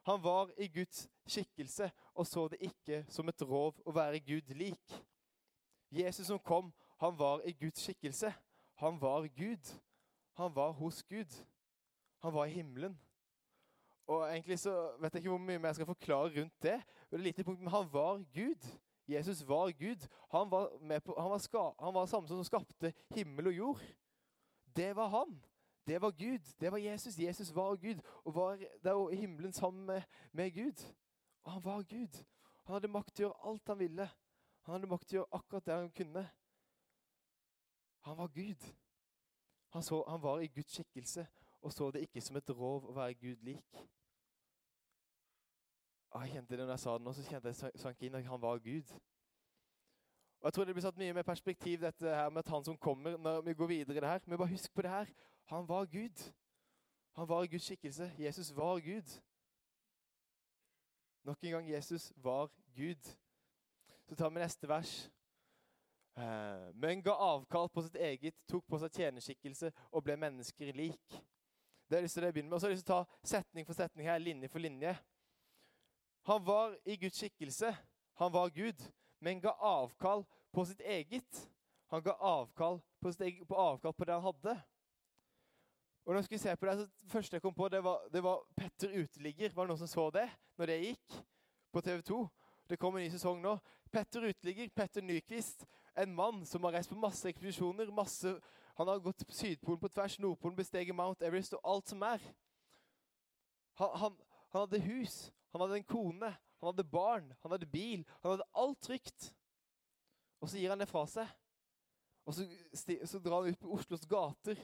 Han 0.07 0.23
var 0.23 0.51
i 0.57 0.67
Guds 0.67 1.09
skikkelse 1.27 1.91
og 2.15 2.27
så 2.27 2.47
det 2.47 2.61
ikke 2.65 3.03
som 3.09 3.27
et 3.29 3.41
rov 3.45 3.77
å 3.85 3.93
være 3.93 4.21
Gud 4.23 4.53
lik. 4.57 4.95
Jesus 5.91 6.27
som 6.27 6.39
kom, 6.39 6.71
han 6.99 7.17
var 7.19 7.43
i 7.45 7.53
Guds 7.53 7.83
skikkelse. 7.83 8.31
Han 8.79 8.97
var 9.01 9.27
Gud. 9.27 9.71
Han 10.39 10.55
var 10.55 10.71
hos 10.71 11.03
Gud. 11.03 11.31
Han 12.23 12.33
var 12.33 12.45
i 12.45 12.57
himmelen. 12.57 12.97
Og 14.09 14.25
egentlig 14.25 14.59
så 14.59 14.73
vet 14.99 15.13
jeg 15.13 15.21
ikke 15.21 15.33
hvor 15.35 15.41
mye 15.43 15.59
mer 15.59 15.69
jeg 15.69 15.79
skal 15.79 15.89
forklare 15.91 16.31
rundt 16.39 16.63
det. 16.63 16.79
det 17.11 17.19
lite 17.19 17.43
punkt, 17.43 17.59
men 17.59 17.71
han 17.71 17.89
var 17.93 18.23
Gud. 18.33 18.69
Jesus 19.07 19.47
var 19.47 19.71
Gud. 19.71 20.07
Han 20.31 20.51
var, 20.51 20.69
på, 21.05 21.15
han 21.19 21.29
var, 21.29 21.37
ska, 21.37 21.71
han 21.79 21.93
var 21.93 22.05
samme 22.05 22.27
som 22.27 22.43
skapte 22.43 22.93
himmel 23.15 23.47
og 23.47 23.53
jord. 23.53 23.83
Det 24.75 24.95
var 24.95 25.07
han. 25.07 25.43
Det 25.87 26.01
var 26.01 26.11
Gud. 26.11 26.53
Det 26.59 26.71
var 26.71 26.77
Jesus. 26.77 27.19
Jesus 27.19 27.55
var 27.55 27.75
Gud 27.75 28.01
og 28.23 28.35
var 28.35 28.59
der 28.83 29.09
i 29.09 29.15
himmelen 29.15 29.53
sammen 29.53 29.85
med, 29.85 30.01
med 30.31 30.51
Gud. 30.51 30.95
Og 31.43 31.51
han 31.51 31.63
var 31.63 31.83
Gud. 31.83 32.25
Han 32.65 32.73
hadde 32.73 32.87
makt 32.87 33.15
til 33.15 33.25
å 33.25 33.29
gjøre 33.29 33.51
alt 33.51 33.67
han 33.67 33.79
ville. 33.79 34.09
Han 34.61 34.73
hadde 34.73 34.87
makt 34.91 35.07
til 35.07 35.17
å 35.17 35.19
gjøre 35.19 35.39
akkurat 35.39 35.65
det 35.65 35.73
han 35.73 35.91
kunne. 35.91 36.29
Han 37.99 38.17
var 38.17 38.27
Gud. 38.27 38.73
Han, 39.69 39.83
så, 39.83 40.03
han 40.07 40.21
var 40.21 40.39
i 40.39 40.47
Guds 40.47 40.73
skikkelse 40.73 41.27
og 41.61 41.73
så 41.73 41.91
det 41.91 42.01
ikke 42.01 42.21
som 42.21 42.37
et 42.37 42.49
rov 42.49 42.85
å 42.87 42.95
være 42.95 43.13
Gud 43.19 43.43
lik. 43.43 43.79
Jeg 46.13 46.31
kjente 46.31 46.57
det 46.57 46.65
når 46.65 46.73
jeg 46.73 46.83
sa 46.83 46.93
det 46.97 47.05
nå, 47.05 47.13
så 47.13 47.25
kjente 47.27 47.51
jeg 47.51 47.81
sank 47.81 48.03
inn 48.03 48.15
at 48.17 48.25
han 48.25 48.41
var 48.41 48.61
Gud. 48.63 48.93
Og 50.39 50.45
Jeg 50.45 50.53
tror 50.53 50.63
det 50.65 50.73
blir 50.73 50.81
satt 50.81 50.97
mye 50.97 51.13
mer 51.13 51.27
perspektiv 51.27 51.81
dette 51.81 52.15
her 52.15 52.29
med 52.29 52.45
at 52.45 52.51
han 52.53 52.63
som 52.63 52.77
kommer 52.77 53.17
når 53.17 53.41
vi 53.41 53.53
går 53.53 53.67
videre 53.67 53.97
i 53.97 53.99
det 53.99 54.09
her. 54.09 54.19
Men 54.25 54.37
bare 54.37 54.53
husk 54.53 54.73
på 54.73 54.81
det 54.81 54.91
her. 54.91 55.05
Han 55.51 55.67
var 55.67 55.85
Gud. 55.85 56.33
Han 57.15 57.29
var 57.29 57.45
Guds 57.45 57.63
skikkelse. 57.63 58.11
Jesus 58.19 58.55
var 58.55 58.79
Gud. 58.79 59.21
Nok 61.23 61.43
en 61.43 61.51
gang 61.51 61.71
Jesus 61.71 62.13
var 62.15 62.49
Gud. 62.75 63.15
Så 64.07 64.15
tar 64.15 64.29
vi 64.29 64.39
neste 64.39 64.67
vers. 64.67 65.11
Eh, 66.15 66.75
men 66.75 67.03
ga 67.03 67.11
avkall 67.11 67.69
på 67.69 67.81
sitt 67.81 67.95
eget, 67.95 68.35
tok 68.47 68.65
på 68.67 68.79
seg 68.79 68.95
tjenerskikkelse 68.95 69.71
og 69.91 70.03
ble 70.03 70.15
mennesker 70.19 70.71
lik. 70.73 71.19
Det 71.89 71.97
har 71.97 72.01
jeg 72.01 72.07
lyst 72.07 72.17
til 72.17 72.27
å 72.27 72.31
begynne 72.31 72.49
med. 72.49 72.55
Og 72.55 72.61
så 72.61 72.67
har 72.67 72.71
jeg 72.71 72.79
lyst 72.79 72.87
til 72.87 72.95
å 72.95 73.03
ta 73.03 73.27
setning 73.27 73.67
for 73.67 73.75
setning 73.75 74.07
her, 74.07 74.19
linje 74.23 74.47
for 74.47 74.63
linje. 74.63 74.95
Han 76.31 76.45
var 76.45 76.77
i 76.85 76.95
Guds 76.95 77.19
skikkelse. 77.19 77.75
Han 78.23 78.33
var 78.33 78.49
Gud 78.55 78.87
men 79.19 79.41
ga 79.41 79.53
avkall 79.59 80.25
på 80.51 80.65
sitt 80.65 80.81
eget. 80.81 81.49
Han 81.89 82.03
ga 82.03 82.11
avkall 82.11 82.81
på, 83.01 83.11
eget, 83.19 83.47
på 83.47 83.55
avkall 83.55 83.93
på 83.93 84.05
det 84.05 84.13
han 84.13 84.23
hadde. 84.23 84.55
Og 86.05 86.13
når 86.13 86.19
jeg 86.19 86.25
skulle 86.25 86.39
se 86.39 86.55
på 86.55 86.65
Det 86.65 86.77
så 86.79 87.07
første 87.07 87.35
jeg 87.35 87.41
kom 87.41 87.53
på, 87.53 87.69
det 87.69 87.83
var, 87.83 88.07
det 88.13 88.23
var 88.23 88.45
Petter 88.57 89.01
uteligger. 89.03 89.51
Var 89.53 89.63
det 89.63 89.69
noen 89.69 89.81
som 89.81 89.87
så 89.87 90.09
det 90.09 90.29
når 90.57 90.65
det 90.65 90.77
gikk 90.83 91.17
på 91.71 91.81
TV 91.81 92.01
2? 92.01 92.19
Det 92.69 92.79
kom 92.79 92.95
en 92.95 93.03
ny 93.03 93.09
sesong 93.09 93.41
nå. 93.41 93.57
Petter 93.91 94.29
uteligger, 94.29 94.69
Petter 94.75 95.01
Nyquist. 95.01 95.65
En 95.97 96.15
mann 96.15 96.45
som 96.45 96.63
har 96.63 96.77
reist 96.77 96.89
på 96.89 96.97
masse 96.97 97.29
ekspedisjoner. 97.29 97.91
Masse, 97.91 98.35
han 98.77 98.87
har 98.87 98.99
gått 98.99 99.25
Sydpolen 99.29 99.79
på 99.79 99.89
tvers, 99.89 100.19
Nordpolen, 100.19 100.55
besteget 100.55 100.95
Mount 100.95 101.25
Everest 101.25 101.53
og 101.53 101.61
alt 101.63 101.89
som 101.89 102.01
er. 102.01 102.21
Han, 103.81 103.89
han, 103.95 104.17
han 104.51 104.61
hadde 104.61 104.81
hus, 104.85 105.31
han 105.51 105.61
hadde 105.61 105.77
en 105.81 105.89
kone, 105.89 106.33
han 106.59 106.71
hadde 106.71 106.83
barn, 106.91 107.29
han 107.41 107.51
hadde 107.51 107.69
bil, 107.71 108.03
han 108.21 108.33
hadde 108.33 108.49
alt 108.53 108.81
trygt. 108.83 109.29
Og 110.39 110.49
så 110.49 110.59
gir 110.59 110.71
han 110.71 110.79
det 110.79 110.89
fra 110.89 111.05
seg. 111.07 111.29
Og 112.27 112.35
så, 112.35 112.45
så 113.07 113.19
drar 113.23 113.41
han 113.41 113.53
ut 113.53 113.61
på 113.61 113.71
Oslos 113.73 114.05
gater 114.07 114.59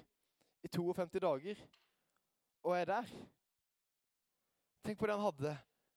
i 0.63 0.69
52 0.69 1.19
dager 1.23 1.61
og 2.65 2.75
er 2.77 2.85
der. 2.89 3.09
Tenk 4.85 4.99
på 4.99 5.07
det 5.07 5.15
han 5.15 5.25
hadde. 5.25 5.55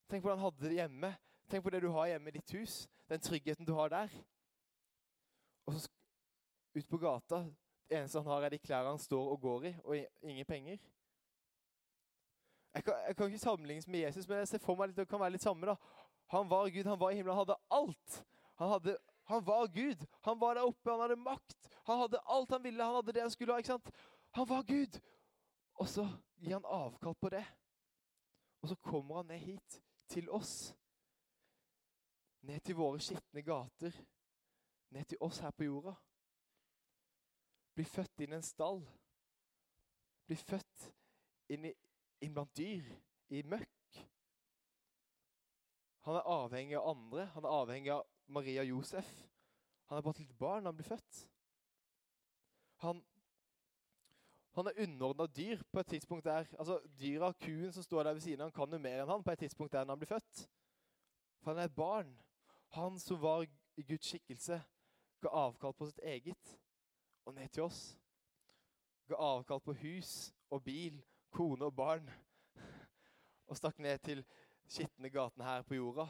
Tenk 0.09 0.23
på 0.23 0.31
det 0.31 0.37
han 0.37 0.47
hadde 0.47 0.73
hjemme. 0.73 1.13
Tenk 1.49 1.65
på 1.65 1.73
det 1.73 1.83
du 1.85 1.91
har 1.93 2.11
hjemme 2.13 2.31
i 2.31 2.37
ditt 2.39 2.53
hus. 2.57 2.83
Den 3.09 3.21
tryggheten 3.21 3.67
du 3.69 3.75
har 3.77 3.93
der. 3.93 4.13
Og 5.69 5.81
så 5.81 5.89
ut 6.77 6.89
på 6.89 7.01
gata. 7.01 7.43
Det 7.89 7.97
eneste 7.97 8.21
han 8.21 8.31
har, 8.33 8.45
er 8.45 8.53
de 8.53 8.61
klærne 8.61 8.93
han 8.93 9.01
står 9.01 9.33
og 9.33 9.41
går 9.41 9.65
i, 9.65 9.75
og 9.85 9.97
ingen 10.23 10.47
penger. 10.47 10.79
Jeg 12.79 12.85
kan, 12.85 12.95
jeg 13.07 13.17
kan 13.17 13.27
ikke 13.27 13.39
sammenlignes 13.39 13.89
med 13.89 14.01
Jesus, 14.01 14.29
men 14.29 14.39
jeg 14.39 14.49
ser 14.49 14.61
for 14.63 14.79
meg 14.79 14.93
litt, 14.93 14.97
det 15.01 15.09
kan 15.11 15.19
være 15.19 15.35
litt 15.35 15.43
samme. 15.43 15.67
da. 15.67 15.75
Han 16.31 16.51
var 16.51 16.69
Gud, 16.71 16.87
han 16.87 17.01
var 17.01 17.11
i 17.11 17.17
himmelen, 17.17 17.35
han 17.35 17.41
hadde 17.43 17.57
alt. 17.75 18.19
Han, 18.61 18.69
hadde, 18.71 18.93
han 19.27 19.47
var 19.47 19.67
Gud. 19.67 20.05
Han 20.23 20.41
var 20.41 20.55
der 20.55 20.69
oppe, 20.69 20.91
han 20.91 21.01
hadde 21.01 21.17
makt. 21.17 21.57
Han 21.89 21.99
hadde 21.99 22.21
alt 22.25 22.55
han 22.55 22.63
ville, 22.63 22.85
han 22.85 22.95
hadde 22.95 23.13
det 23.17 23.25
han 23.25 23.33
skulle 23.35 23.53
ha. 23.53 23.59
ikke 23.59 23.73
sant? 23.73 23.91
Han 24.39 24.49
var 24.49 24.63
Gud. 24.63 25.01
Og 25.75 25.89
så 25.89 26.05
gir 26.39 26.55
han 26.55 26.69
avkall 26.71 27.19
på 27.19 27.33
det. 27.35 27.43
Og 28.63 28.69
så 28.69 28.79
kommer 28.87 29.17
han 29.17 29.27
ned 29.27 29.43
hit, 29.43 29.83
til 30.09 30.31
oss. 30.31 30.77
Ned 32.47 32.61
til 32.61 32.79
våre 32.79 33.03
skitne 33.03 33.43
gater. 33.43 33.99
Ned 34.95 35.05
til 35.05 35.19
oss 35.21 35.43
her 35.43 35.51
på 35.51 35.67
jorda. 35.67 35.97
Blir 37.75 37.91
født 37.91 38.23
inn 38.23 38.39
i 38.39 38.39
en 38.39 38.47
stall. 38.47 38.85
Blir 40.31 40.47
født 40.47 40.89
inn, 41.49 41.67
i, 41.67 41.75
inn 42.25 42.35
blant 42.35 42.57
dyr, 42.57 42.87
i 43.29 43.43
møkk. 43.45 43.99
Han 46.09 46.17
er 46.17 46.31
avhengig 46.33 46.79
av 46.79 46.87
andre. 46.89 47.27
Han 47.35 47.45
er 47.45 47.57
avhengig 47.59 47.93
av 47.93 48.07
Maria 48.33 48.63
Josef. 48.65 49.09
Han 49.89 49.99
er 49.99 50.05
bare 50.05 50.17
et 50.17 50.23
lite 50.25 50.39
barn 50.41 50.65
da 50.65 50.73
han 50.73 50.79
blir 50.79 50.89
født. 50.89 51.19
Han, 52.85 53.03
han 54.57 54.71
er 54.71 54.81
underordna 54.85 55.27
dyr 55.27 55.63
på 55.73 55.81
et 55.81 55.87
tidspunkt 55.95 56.25
der 56.25 56.47
altså 56.59 56.79
Dyra, 57.01 57.33
kuen 57.33 57.73
som 57.73 57.83
står 57.83 58.03
der 58.03 58.13
ved 58.13 58.21
siden 58.21 58.41
av, 58.41 58.51
han 58.51 58.57
kan 58.57 58.73
jo 58.73 58.81
mer 58.83 59.03
enn 59.03 59.13
han 59.13 59.25
på 59.25 59.35
et 59.35 59.45
tidspunkt 59.45 59.73
der 59.73 59.85
når 59.85 59.97
han 59.97 60.03
blir 60.05 60.15
født. 60.15 60.43
For 61.43 61.53
han 61.53 61.63
er 61.63 61.71
et 61.71 61.77
barn. 61.77 62.17
Han 62.77 62.99
som 63.01 63.21
var 63.23 63.47
i 63.77 63.83
Guds 63.83 64.09
skikkelse, 64.09 64.61
ga 65.21 65.29
avkall 65.29 65.75
på 65.75 65.89
sitt 65.89 66.01
eget 66.05 66.59
og 67.25 67.35
ned 67.35 67.49
til 67.49 67.63
oss. 67.63 67.99
Ga 69.09 69.17
avkall 69.17 69.61
på 69.61 69.73
hus 69.83 70.33
og 70.51 70.63
bil, 70.65 71.01
kone 71.31 71.69
og 71.69 71.77
barn. 71.77 72.11
Og 73.49 73.57
stakk 73.57 73.79
ned 73.79 73.99
til 74.05 74.25
skitne 74.69 75.11
gatene 75.11 75.45
her 75.45 75.63
på 75.63 75.79
jorda. 75.79 76.09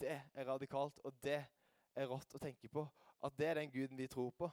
Det 0.00 0.12
er 0.34 0.48
radikalt, 0.48 1.00
og 1.04 1.12
det 1.24 1.40
er 1.96 2.08
rått 2.08 2.34
å 2.36 2.40
tenke 2.40 2.68
på. 2.68 2.86
At 3.24 3.36
det 3.38 3.46
er 3.48 3.60
den 3.60 3.72
guden 3.72 3.98
vi 3.98 4.08
tror 4.08 4.30
på. 4.36 4.50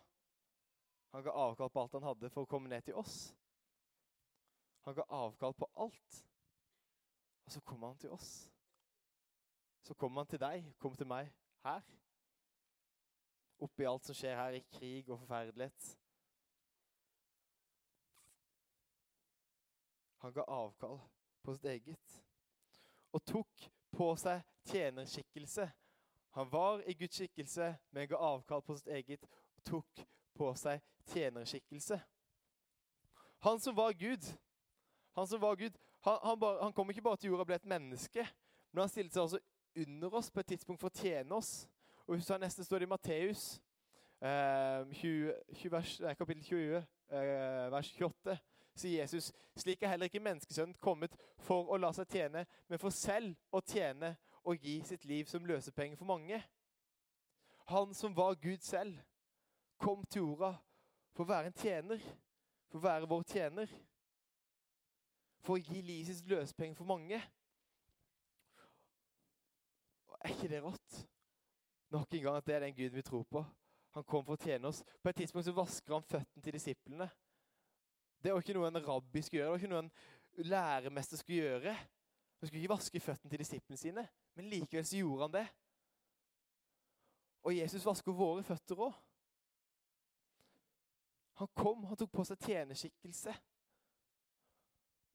Han 1.13 1.23
ga 1.23 1.31
avkall 1.31 1.69
på 1.69 1.81
alt 1.81 1.93
han 1.93 2.07
hadde 2.07 2.29
for 2.33 2.45
å 2.45 2.49
komme 2.49 2.71
ned 2.71 2.85
til 2.87 2.95
oss. 2.97 3.33
Han 4.87 4.95
ga 4.97 5.05
avkall 5.13 5.53
på 5.53 5.69
alt. 5.79 6.23
Og 7.45 7.51
så 7.51 7.61
kommer 7.61 7.91
han 7.91 7.99
til 8.01 8.15
oss. 8.15 8.31
Så 9.83 9.93
kommer 9.93 10.23
han 10.23 10.31
til 10.31 10.39
deg, 10.39 10.71
kommer 10.79 10.97
til 10.97 11.07
meg 11.07 11.29
her. 11.63 11.83
Oppi 13.63 13.85
alt 13.87 14.07
som 14.07 14.15
skjer 14.17 14.39
her 14.39 14.57
i 14.57 14.63
krig 14.73 15.11
og 15.11 15.19
forferdelighet. 15.21 15.91
Han 20.23 20.33
ga 20.33 20.41
avkall 20.47 21.01
på 21.43 21.53
sitt 21.53 21.65
eget 21.65 22.19
og 23.11 23.21
tok 23.27 23.65
på 23.91 24.05
seg 24.15 24.39
tjenerskikkelse. 24.71 25.65
Han 26.37 26.51
var 26.51 26.79
i 26.87 26.95
Guds 26.95 27.17
skikkelse, 27.19 27.73
men 27.91 28.07
ga 28.07 28.21
avkall 28.23 28.63
på 28.63 28.77
sitt 28.79 28.87
eget 28.87 29.25
og 29.27 29.65
tok 29.67 30.05
på 30.33 30.47
seg 30.55 30.79
tjenerskikkelse. 31.11 31.99
Han 33.43 33.59
som 33.59 33.75
var 33.75 33.91
Gud, 33.99 34.29
han 35.19 35.27
som 35.27 35.41
var 35.41 35.59
Gud, 35.59 35.75
han, 36.07 36.17
han, 36.23 36.39
bare, 36.39 36.63
han 36.63 36.73
kom 36.73 36.89
ikke 36.89 37.03
bare 37.03 37.19
til 37.19 37.33
jorda 37.33 37.43
og 37.43 37.51
ble 37.51 37.59
et 37.59 37.69
menneske, 37.75 38.25
men 38.71 38.85
han 38.85 38.93
stilte 38.95 39.19
seg 39.19 39.27
også 39.27 39.43
under 39.83 40.17
oss 40.21 40.31
på 40.31 40.39
et 40.39 40.53
tidspunkt 40.53 40.79
for 40.79 40.87
å 40.87 41.01
tjene 41.03 41.35
oss. 41.35 41.67
Og 42.07 42.15
hvis 42.15 42.31
neste 42.39 42.63
står 42.63 42.79
det 42.79 42.87
i 42.87 42.93
Matteus, 42.95 43.43
eh, 44.23 44.87
20, 45.03 45.35
20 45.59 45.75
vers, 45.75 45.99
kapittel 46.15 46.43
20, 46.47 46.81
eh, 47.11 47.67
vers 47.75 47.91
28 47.99 48.39
sier 48.75 49.01
Jesus, 49.01 49.31
slik 49.55 49.83
er 49.83 49.93
heller 49.93 50.09
ikke 50.09 50.23
menneskesønnen 50.23 50.75
kommet 50.81 51.15
for 51.45 51.69
å 51.69 51.77
la 51.77 51.91
seg 51.93 52.09
tjene, 52.09 52.45
men 52.67 52.81
for 52.81 52.93
selv 52.93 53.35
å 53.53 53.61
tjene 53.61 54.15
og 54.43 54.59
gi 54.59 54.79
sitt 54.85 55.05
liv 55.05 55.29
som 55.29 55.45
løsepenge 55.45 55.97
for 55.99 56.09
mange. 56.09 56.41
Han 57.71 57.93
som 57.93 58.15
var 58.15 58.35
Gud 58.41 58.63
selv, 58.65 58.97
kom 59.77 60.03
til 60.05 60.21
jorda 60.21 60.53
for 61.13 61.23
å 61.23 61.29
være 61.29 61.51
en 61.51 61.57
tjener, 61.57 62.03
for 62.71 62.79
å 62.79 62.85
være 62.87 63.09
vår 63.09 63.23
tjener. 63.29 63.73
For 65.43 65.57
å 65.57 65.61
gi 65.61 65.81
livet 65.83 66.15
sitt 66.15 66.29
løsepenge 66.31 66.77
for 66.79 66.87
mange. 66.87 67.19
Er 70.23 70.31
ikke 70.31 70.47
det 70.51 70.61
rått? 70.63 71.01
Nok 71.91 72.15
en 72.15 72.23
gang 72.23 72.37
at 72.39 72.47
det 72.47 72.55
er 72.55 72.63
den 72.63 72.77
Gud 72.77 72.95
vi 72.95 73.03
tror 73.05 73.25
på. 73.29 73.43
Han 73.93 74.05
kom 74.07 74.23
for 74.25 74.33
å 74.37 74.41
tjene 74.41 74.71
oss. 74.71 74.81
På 75.03 75.11
et 75.11 75.19
tidspunkt 75.19 75.45
så 75.45 75.53
vasker 75.53 75.93
han 75.93 76.07
føttene 76.07 76.41
til 76.45 76.55
disiplene. 76.55 77.09
Det 78.23 78.31
var 78.31 78.39
ikke 78.39 78.55
noe 78.55 78.69
en 78.69 78.85
rabbi 78.87 79.21
skulle 79.21 79.41
gjøre, 79.41 79.47
det 79.47 79.51
var 79.51 79.63
ikke 79.63 79.73
noe 79.73 79.83
en 79.83 80.47
læremester 80.47 81.19
skulle 81.19 81.41
gjøre. 81.41 81.73
Han 82.39 82.47
skulle 82.47 82.61
ikke 82.61 82.73
vaske 82.73 82.99
føttene 82.99 83.31
til 83.31 83.39
disiplene 83.39 83.77
sine, 83.77 84.07
men 84.35 84.47
likevel 84.51 84.85
så 84.85 84.97
gjorde 84.97 85.27
han 85.27 85.33
det. 85.33 85.47
Og 87.43 87.57
Jesus 87.57 87.85
vasker 87.85 88.15
våre 88.15 88.43
føtter 88.43 88.79
òg. 88.79 88.93
Han 91.41 91.49
kom, 91.55 91.83
han 91.83 91.99
tok 91.99 92.11
på 92.13 92.23
seg 92.27 92.39
tjenerskikkelse. 92.45 93.33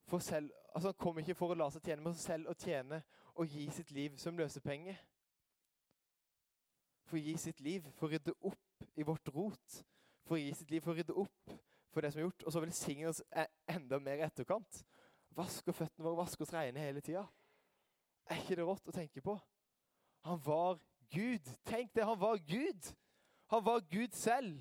For 0.09 0.21
selv, 0.21 0.51
altså 0.75 0.91
han 0.91 0.99
kom 1.01 1.21
ikke 1.21 1.37
for 1.37 1.53
å 1.53 1.57
la 1.57 1.69
seg 1.73 1.85
tjene, 1.85 2.03
men 2.05 2.13
for 2.13 2.21
selv 2.21 2.51
å 2.51 2.57
tjene 2.57 3.01
og 3.39 3.49
gi 3.49 3.65
sitt 3.73 3.93
liv 3.95 4.17
som 4.21 4.37
løsepenge. 4.37 4.93
For 7.09 7.17
å 7.17 7.23
gi 7.23 7.35
sitt 7.41 7.61
liv, 7.65 7.87
for 7.97 8.05
å 8.05 8.13
rydde 8.13 8.35
opp 8.45 8.85
i 8.99 9.05
vårt 9.05 9.33
rot. 9.33 9.81
For 10.27 10.37
å 10.37 10.41
gi 10.41 10.53
sitt 10.53 10.69
liv, 10.69 10.85
for 10.85 10.93
å 10.93 10.99
rydde 10.99 11.17
opp 11.17 11.57
for 11.93 12.01
det 12.01 12.11
som 12.13 12.19
er 12.19 12.27
gjort, 12.27 12.43
og 12.45 12.53
så 12.53 12.61
velsigne 12.63 13.09
oss 13.09 13.21
enda 13.69 13.99
mer 13.99 14.21
i 14.21 14.25
etterkant. 14.27 14.83
Vaske 15.37 15.73
føttene 15.73 16.05
våre, 16.05 16.19
vaske 16.21 16.45
oss 16.45 16.53
rene 16.53 16.81
hele 16.83 17.01
tida. 17.01 17.25
Er 18.29 18.41
ikke 18.41 18.59
det 18.59 18.65
rått 18.67 18.89
å 18.89 18.93
tenke 18.93 19.23
på? 19.25 19.35
Han 20.27 20.41
var 20.45 20.77
Gud. 21.09 21.45
Tenk 21.65 21.93
det, 21.95 22.05
han 22.05 22.19
var 22.19 22.37
Gud. 22.45 22.91
Han 23.49 23.65
var 23.65 23.81
Gud 23.89 24.13
selv. 24.13 24.59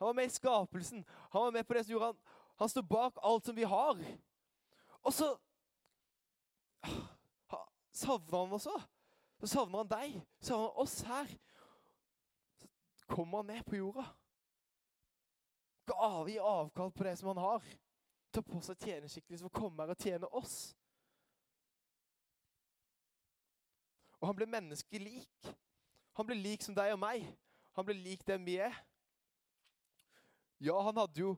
Han 0.00 0.10
var 0.10 0.16
med 0.18 0.30
i 0.30 0.34
skapelsen. 0.34 1.04
Han 1.30 1.46
var 1.46 1.54
med 1.54 1.66
på 1.66 1.74
det 1.74 1.84
som 1.84 1.94
gjorde 1.94 2.12
han 2.12 2.40
Han 2.58 2.68
står 2.68 2.82
bak 2.86 3.16
alt 3.22 3.44
som 3.44 3.56
vi 3.56 3.64
har. 3.66 3.98
Og 5.02 5.12
så 5.12 5.36
savner 7.92 8.38
han 8.38 8.52
også. 8.52 8.74
Så 9.40 9.46
savner 9.46 9.82
han 9.82 9.90
deg. 9.90 10.20
Så 10.40 10.48
savner 10.52 10.68
han 10.68 10.82
oss 10.82 11.00
her. 11.02 11.32
Så 12.94 13.06
kommer 13.06 13.42
han 13.42 13.46
ned 13.46 13.64
på 13.66 13.76
jorda 13.76 14.06
av, 15.92 16.28
gi 16.30 16.38
avkall 16.38 16.92
på 16.92 17.04
det 17.04 17.16
som 17.20 17.28
han 17.28 17.42
har. 17.42 17.66
Ta 18.32 18.42
på 18.42 18.60
seg 18.64 18.80
tjenerskikkelse 18.80 19.44
for 19.44 19.52
å 19.52 19.60
komme 19.60 19.84
her 19.84 19.92
og 19.92 20.00
tjene 20.00 20.30
oss. 20.32 20.56
Og 24.20 24.30
han 24.30 24.38
ble 24.38 24.48
menneskelik. 24.48 25.52
Han 26.16 26.26
ble 26.26 26.38
lik 26.38 26.64
som 26.64 26.74
deg 26.76 26.94
og 26.94 27.02
meg. 27.02 27.26
Han 27.76 27.86
ble 27.86 27.96
lik 27.98 28.24
dem 28.26 28.46
vi 28.46 28.56
er. 28.62 28.74
Ja, 30.62 30.78
han 30.86 30.96
hadde 30.96 31.20
jo, 31.20 31.34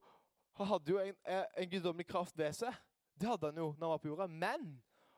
han 0.60 0.68
hadde 0.70 0.92
jo 0.92 1.00
en, 1.02 1.16
en 1.26 1.70
guddommelig 1.72 2.06
kraft 2.06 2.36
ved 2.38 2.54
seg. 2.54 2.74
Det 3.16 3.26
hadde 3.26 3.50
han 3.50 3.58
jo 3.58 3.70
når 3.72 3.86
han 3.86 3.94
var 3.94 4.02
på 4.04 4.10
jorda. 4.12 4.28
Men 4.30 4.68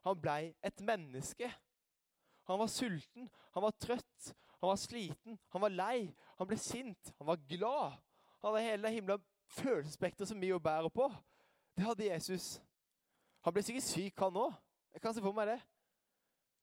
han 0.07 0.21
ble 0.23 0.37
et 0.65 0.85
menneske. 0.87 1.51
Han 2.49 2.63
var 2.63 2.71
sulten, 2.73 3.27
han 3.53 3.63
var 3.67 3.75
trøtt, 3.77 4.31
han 4.63 4.71
var 4.71 4.79
sliten, 4.81 5.37
han 5.53 5.61
var 5.61 5.75
lei, 5.75 6.07
han 6.39 6.49
ble 6.49 6.57
sint, 6.57 7.11
han 7.19 7.29
var 7.29 7.43
glad. 7.51 7.99
Han 8.41 8.55
hadde 8.55 8.71
hele 8.71 8.91
himla 8.91 9.19
følelsesspekteret 9.49 10.29
som 10.29 10.41
vi 10.41 10.47
jo 10.53 10.59
bærer 10.59 10.89
på. 10.89 11.13
Det 11.77 11.85
hadde 11.85 12.07
Jesus. 12.07 12.63
Han 13.41 13.53
ble 13.53 13.63
sikkert 13.63 13.87
syk, 13.87 14.19
han 14.19 14.37
òg. 14.37 14.55
Jeg 14.93 15.03
kan 15.03 15.15
se 15.15 15.23
for 15.23 15.35
meg 15.35 15.47
det. 15.47 15.61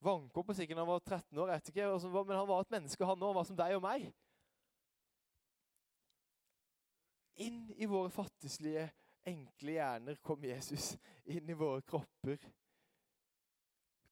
Vannkopper 0.04 0.54
sikkert 0.54 0.78
da 0.78 0.84
han 0.84 0.92
var 0.92 1.00
13 1.00 1.38
år, 1.38 1.54
ikke, 1.56 1.88
men 2.28 2.38
han 2.38 2.48
var 2.48 2.62
et 2.62 2.72
menneske, 2.72 3.06
han 3.06 3.24
òg. 3.24 3.28
Han 3.28 3.36
var 3.36 3.48
som 3.48 3.58
deg 3.58 3.76
og 3.76 3.84
meg. 3.86 4.06
Inn 7.46 7.66
i 7.76 7.88
våre 7.90 8.12
fattigslige, 8.14 8.90
enkle 9.28 9.76
hjerner 9.76 10.20
kom 10.24 10.44
Jesus. 10.44 10.94
Inn 11.26 11.50
i 11.50 11.58
våre 11.58 11.82
kropper 11.82 12.40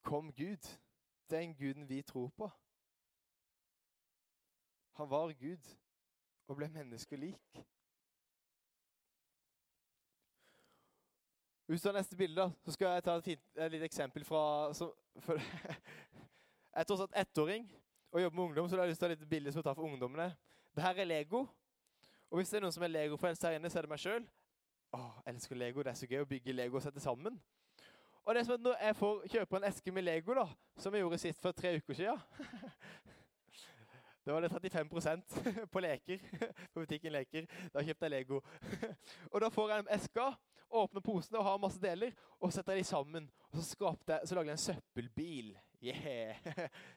kom 0.03 0.33
Gud. 0.33 0.67
Den 1.29 1.55
guden 1.55 1.87
vi 1.89 2.01
tror 2.01 2.29
på. 2.35 2.49
Han 4.99 5.09
var 5.09 5.31
Gud 5.33 5.77
og 6.53 6.59
ble 6.59 6.69
menneskelik. 6.69 7.63
Hvis 11.65 11.81
du 11.81 11.87
har 11.89 11.95
neste 11.97 12.17
bilde, 12.17 12.51
så 12.61 12.71
skal 12.75 12.87
jeg 12.93 13.03
ta 13.03 13.15
et, 13.17 13.23
fint, 13.23 13.45
et 13.57 13.71
lite 13.71 13.87
eksempel 13.87 14.25
fra 14.27 14.73
så, 14.77 14.91
for, 15.25 15.39
Jeg 16.73 16.81
er 16.81 16.87
tross 16.89 17.01
alt 17.01 17.15
ettåring 17.17 17.65
og 18.11 18.21
jobber 18.21 18.35
med 18.35 18.43
ungdom, 18.43 18.69
så 18.69 18.75
jeg 18.75 18.81
har 18.81 18.89
lyst 18.89 19.01
til 19.01 19.09
å 19.09 19.13
ha 19.13 19.17
et 19.17 19.29
bilde 19.29 19.51
som 19.51 19.61
jeg 19.61 19.65
tar 19.65 19.77
for 19.77 19.87
ungdommene. 19.87 20.27
Dette 20.75 21.01
er 21.01 21.09
Lego. 21.09 21.47
Og 22.29 22.39
hvis 22.39 22.49
det 22.49 22.57
er 22.59 22.65
noen 22.65 22.73
som 22.75 22.85
er 22.85 22.93
Lego-frelst 22.93 23.45
her 23.45 23.57
inne, 23.57 23.69
så 23.69 23.79
er 23.79 23.87
det 23.87 23.93
meg 23.93 24.01
sjøl. 24.01 24.25
Jeg 24.93 25.33
elsker 25.33 25.57
Lego. 25.57 25.85
Det 25.85 25.93
er 25.93 25.99
så 26.01 26.09
gøy 26.09 26.21
å 26.21 26.29
bygge 26.29 26.53
Lego 26.53 26.77
og 26.77 26.85
sette 26.85 27.01
sammen. 27.01 27.39
Og 28.23 28.33
det 28.33 28.41
er 28.41 28.47
som 28.47 28.57
at 28.57 28.65
Når 28.65 28.85
jeg 28.85 28.95
får 28.95 29.25
kjøpe 29.35 29.57
en 29.57 29.67
eske 29.69 29.91
med 29.91 30.05
Lego, 30.05 30.33
da, 30.37 30.47
som 30.77 30.93
jeg 30.93 31.05
gjorde 31.05 31.21
sist 31.21 31.41
for 31.41 31.51
tre 31.57 31.75
uker 31.77 31.93
siden 31.93 32.21
Da 34.25 34.33
var 34.33 34.41
det 34.41 34.49
35% 34.49 35.65
på 35.71 35.79
leker. 35.79 36.19
På 36.73 36.79
butikken 36.79 37.11
Leker. 37.11 37.47
Da 37.73 37.83
kjøpte 37.83 38.07
jeg 38.07 38.11
Lego. 38.11 38.39
Og 39.31 39.41
da 39.43 39.49
får 39.51 39.69
jeg 39.69 39.83
dem 39.83 39.91
eska, 39.97 40.27
åpner 40.73 41.03
posene 41.05 41.39
og 41.41 41.45
har 41.45 41.59
masse 41.61 41.81
deler, 41.81 42.13
og 42.39 42.53
setter 42.53 42.79
de 42.79 42.85
sammen. 42.87 43.27
Og 43.51 43.59
så, 43.59 43.65
skapte, 43.67 44.19
så 44.25 44.35
lager 44.35 44.53
jeg 44.53 44.59
en 44.59 44.63
søppelbil. 44.63 45.51
Yeah! 45.83 46.39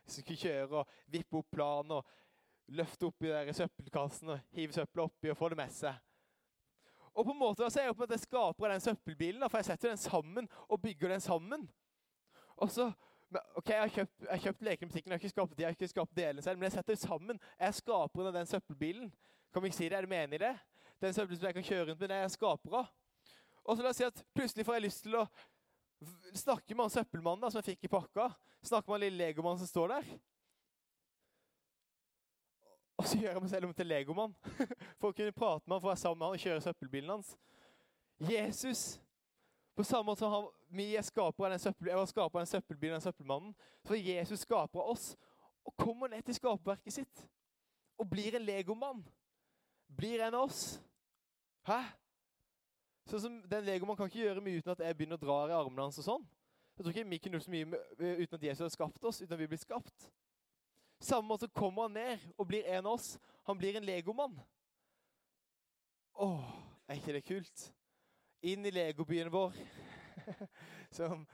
Så 0.07 0.21
skulle 0.21 0.39
kjøre 0.39 0.85
og 0.85 0.95
vippe 1.11 1.41
opp 1.41 1.51
planen 1.53 1.99
og 1.99 2.07
løfte 2.79 3.11
oppi 3.11 3.31
der 3.31 3.53
søppelkassen 3.55 4.33
og 4.35 4.55
hive 4.55 4.75
søppelet 4.75 5.11
oppi 5.11 5.31
og 5.31 5.39
få 5.39 5.51
det 5.51 5.59
med 5.59 5.75
seg. 5.75 5.99
Og 7.17 7.25
på 7.25 7.33
en 7.33 7.41
måte 7.41 7.67
så 7.71 7.81
er 7.81 7.89
jeg 7.89 7.97
på 7.97 8.05
en 8.05 8.09
måte 8.09 8.23
skaper 8.23 8.73
den 8.73 8.83
søppelbilen, 8.85 9.45
for 9.49 9.59
jeg 9.59 9.71
setter 9.71 9.93
den 9.93 10.01
sammen 10.01 10.49
og 10.69 10.81
bygger 10.83 11.15
den 11.15 11.23
sammen. 11.25 11.69
Og 12.57 12.71
så 12.71 12.91
Ok, 13.35 13.69
Jeg 13.69 13.81
har 13.81 13.91
kjøpt, 13.91 14.27
jeg 14.31 14.43
kjøpt 14.45 14.63
leker 14.63 14.87
i 14.87 14.89
butikken, 14.89 15.11
jeg 15.11 15.19
har 15.19 15.23
ikke 15.25 15.35
skapt 15.35 15.57
de, 15.57 15.63
jeg 15.63 15.67
har 15.67 15.75
ikke 15.75 15.89
skapt 15.91 16.17
delene 16.17 16.43
selv, 16.43 16.59
men 16.59 16.69
jeg 16.69 16.77
setter 16.77 16.95
det 16.95 17.03
sammen. 17.03 17.41
Jeg 17.59 17.67
er 17.69 17.75
skaperen 17.75 18.31
av 18.31 18.37
den 18.39 18.47
søppelbilen. 18.47 19.11
Kan 19.53 19.63
vi 19.65 19.73
ikke 19.73 19.79
si 19.81 19.89
det? 19.89 19.99
Er 19.99 20.07
du 20.07 20.15
enig 20.15 20.39
i 20.39 20.45
det? 20.45 20.53
Den 21.03 21.17
søppelbilen 21.17 21.51
jeg 21.51 21.59
kan 21.59 21.67
kjøre 21.67 21.89
rundt 21.91 22.01
med, 22.01 22.09
det 22.09 22.17
er 22.17 22.25
jeg 22.25 22.37
skaper 22.37 22.79
av. 22.81 22.93
Og 23.67 23.77
så 23.77 23.83
la 23.83 23.91
oss 23.91 23.99
si 23.99 24.07
at 24.07 24.23
plutselig 24.37 24.67
får 24.67 24.79
jeg 24.79 24.85
lyst 24.87 25.03
til 25.09 25.19
å 25.19 25.27
snakke 26.37 26.77
med 26.77 26.87
han 26.87 26.95
søppelmannen 26.95 27.43
da, 27.43 27.51
som 27.51 27.61
jeg 27.61 27.73
fikk 27.73 27.89
i 27.89 27.93
pakka. 27.97 28.29
Snakke 28.63 28.87
med 28.87 28.95
han 28.95 29.05
lille 29.09 29.25
legomannen 29.25 29.63
som 29.63 29.71
står 29.71 29.97
der. 29.97 30.11
Og 32.97 33.09
så 33.11 33.19
gjør 33.19 33.35
jeg 33.35 33.43
meg 33.43 33.51
selv 33.51 33.69
om 33.69 33.75
til 33.77 33.91
legomann. 33.91 34.37
For 35.01 35.11
å 35.11 35.17
kunne 35.17 35.35
prate 35.37 35.67
med 35.67 35.77
han, 35.77 35.83
for 35.83 35.91
å 35.91 35.93
være 35.93 36.01
sammen 36.01 36.23
med 36.23 36.31
han 36.31 36.39
og 36.39 36.45
kjøre 36.47 36.63
søppelbilen 36.65 37.13
hans. 37.13 37.35
Jesus 38.31 38.85
på 39.77 39.85
samme 39.85 40.09
måte 40.09 40.25
som 40.25 40.33
han, 40.33 40.47
vi 40.69 40.97
er 40.97 41.03
skapere 41.03 41.47
av 41.47 41.51
den, 41.55 41.63
søppel, 41.63 42.07
skaper 42.09 42.39
den 42.39 42.51
søppelbilen, 42.51 42.95
den 42.95 43.05
søppelmannen, 43.05 43.55
så 43.87 43.95
Jesus 43.95 44.41
skaper 44.41 44.81
av 44.81 44.91
oss 44.95 45.13
og 45.67 45.75
kommer 45.79 46.11
ned 46.11 46.23
til 46.27 46.37
skaperverket 46.37 46.95
sitt 46.99 47.23
og 47.97 48.09
blir 48.11 48.37
en 48.37 48.45
legomann. 48.45 49.05
Blir 49.97 50.21
en 50.27 50.35
av 50.35 50.49
oss. 50.49 50.81
Hæ? 51.67 51.79
Sånn 53.07 53.23
som 53.23 53.37
Den 53.49 53.65
legomannen 53.65 54.01
kan 54.01 54.11
ikke 54.11 54.25
gjøre 54.25 54.43
mye 54.45 54.61
uten 54.61 54.75
at 54.75 54.83
jeg 54.85 54.99
begynner 54.99 55.21
å 55.21 55.23
dra 55.23 55.39
i 55.47 55.57
armene 55.57 55.87
hans. 55.87 55.99
og 56.03 56.05
sånn. 56.05 56.27
Jeg 56.77 56.85
tror 56.85 56.93
ikke 56.93 57.09
vi 57.09 57.19
kunne 57.23 57.39
gjort 57.39 57.47
så 57.47 57.55
mye 57.55 57.81
uten 58.21 58.37
at 58.37 58.49
Jesus 58.51 58.65
har 58.67 58.75
skapt 58.75 59.05
oss, 59.09 59.23
uten 59.23 59.33
at 59.33 59.41
vi 59.41 59.49
blir 59.49 59.63
skapt. 59.63 60.11
Samme 61.01 61.29
måte 61.29 61.49
kommer 61.49 61.87
han 61.87 61.97
ned 61.97 62.29
og 62.37 62.51
blir 62.51 62.67
en 62.67 62.85
av 62.85 62.99
oss. 62.99 63.17
Han 63.49 63.59
blir 63.59 63.79
en 63.79 63.87
legomann. 63.87 64.37
Åh, 66.21 66.53
er 66.89 67.01
ikke 67.01 67.17
det 67.17 67.25
kult? 67.25 67.71
inn 68.47 68.67
i 68.67 68.71
legobyen 68.71 69.31
vår. 69.31 69.53
Som 70.91 71.27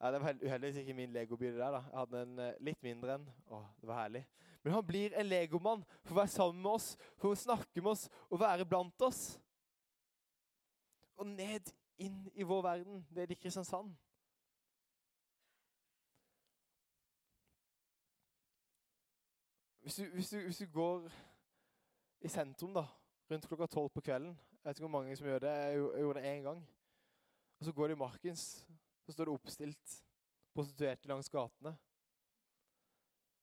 ja, 0.00 0.12
Det 0.12 0.20
var 0.20 0.38
uheldigvis 0.42 0.76
ikke 0.76 0.94
min 0.94 1.12
legobil 1.12 1.52
det 1.52 1.58
der. 1.58 1.70
da. 1.70 1.82
Jeg 1.90 1.98
hadde 1.98 2.22
en 2.22 2.38
uh, 2.38 2.52
litt 2.60 2.82
mindre 2.82 3.14
en. 3.14 3.28
Å, 3.46 3.62
det 3.80 3.88
var 3.88 4.02
herlig. 4.02 4.26
Men 4.62 4.72
han 4.72 4.86
blir 4.86 5.14
en 5.18 5.26
legomann 5.26 5.84
for 6.04 6.14
å 6.14 6.20
være 6.20 6.34
sammen 6.34 6.62
med 6.62 6.70
oss, 6.70 6.96
for 7.18 7.32
å 7.32 7.38
snakke 7.38 7.82
med 7.82 7.92
oss 7.94 8.08
og 8.28 8.40
være 8.40 8.66
blant 8.66 9.02
oss. 9.02 9.22
Og 11.18 11.26
ned 11.26 11.70
inn 12.02 12.24
i 12.34 12.46
vår 12.46 12.62
verden, 12.62 13.04
ned 13.10 13.30
i 13.30 13.38
Kristiansand. 13.38 13.92
Hvis 19.82 19.98
du, 19.98 20.04
hvis, 20.14 20.30
du, 20.30 20.38
hvis 20.46 20.62
du 20.62 20.66
går 20.70 21.10
i 22.22 22.30
sentrum 22.30 22.74
da, 22.74 22.84
rundt 23.30 23.48
klokka 23.50 23.66
tolv 23.66 23.90
på 23.90 24.00
kvelden 24.00 24.36
jeg 24.62 24.68
vet 24.68 24.78
ikke 24.78 24.86
hvor 24.86 24.98
mange 24.98 25.16
som 25.16 25.26
gjør 25.26 25.38
det. 25.38 25.50
Jeg 25.50 25.76
gjorde 25.76 26.20
det 26.20 26.38
én 26.38 26.42
gang. 26.42 26.58
Og 27.62 27.66
så 27.66 27.72
går 27.72 27.86
de 27.86 27.92
i 27.92 27.96
markens. 27.96 28.66
Så 29.06 29.12
står 29.12 29.24
det 29.24 29.32
oppstilt 29.32 29.92
prostituerte 30.54 31.08
langs 31.08 31.28
gatene. 31.30 31.76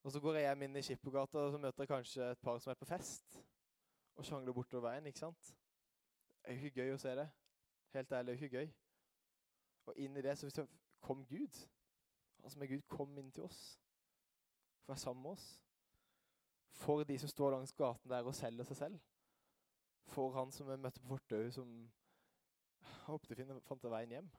Og 0.04 0.12
så 0.12 0.20
går 0.20 0.36
jeg 0.36 0.44
hjem 0.44 0.66
inn 0.66 0.76
i 0.76 0.82
Skippergata, 0.84 1.38
og 1.40 1.54
så 1.54 1.62
møter 1.64 1.86
jeg 1.86 1.88
kanskje 1.88 2.26
et 2.32 2.42
par 2.44 2.60
som 2.60 2.74
er 2.74 2.76
på 2.76 2.88
fest. 2.90 3.38
Og 4.20 4.28
sjangler 4.28 4.54
bortover 4.54 4.90
veien, 4.90 5.08
ikke 5.08 5.22
sant? 5.24 5.54
Det 6.28 6.52
er 6.52 6.58
jo 6.58 6.68
ikke 6.68 6.84
gøy 6.84 6.92
å 6.98 7.00
se 7.00 7.14
det. 7.16 7.30
Helt 7.96 8.12
ærlig, 8.12 8.28
det 8.28 8.34
er 8.34 8.42
jo 8.42 8.50
ikke 8.50 8.58
gøy. 8.58 8.74
Og 9.86 10.04
inn 10.04 10.20
i 10.20 10.24
det 10.28 10.36
så 10.42 10.68
kom 11.00 11.24
Gud. 11.30 11.62
Han 12.42 12.52
som 12.52 12.68
er 12.68 12.72
Gud, 12.74 12.84
kom 12.92 13.16
inn 13.24 13.32
til 13.32 13.48
oss. 13.48 13.62
For 14.82 14.92
å 14.92 14.98
være 14.98 15.06
sammen 15.06 15.24
med 15.30 15.38
oss. 15.38 15.48
For 16.84 17.08
de 17.08 17.20
som 17.24 17.32
står 17.32 17.56
langs 17.56 17.72
gaten 17.72 18.12
der 18.12 18.28
og 18.28 18.36
selger 18.36 18.68
seg 18.68 18.84
selv 18.84 19.00
for 20.10 20.34
han 20.34 20.52
som 20.52 20.68
vi 20.70 20.78
møtte 20.78 21.02
på 21.04 21.14
fortauet, 21.14 21.54
som 21.54 21.70
håpte 23.08 23.36
jeg 23.38 23.62
fant 23.66 23.90
veien 23.92 24.16
hjem. 24.16 24.32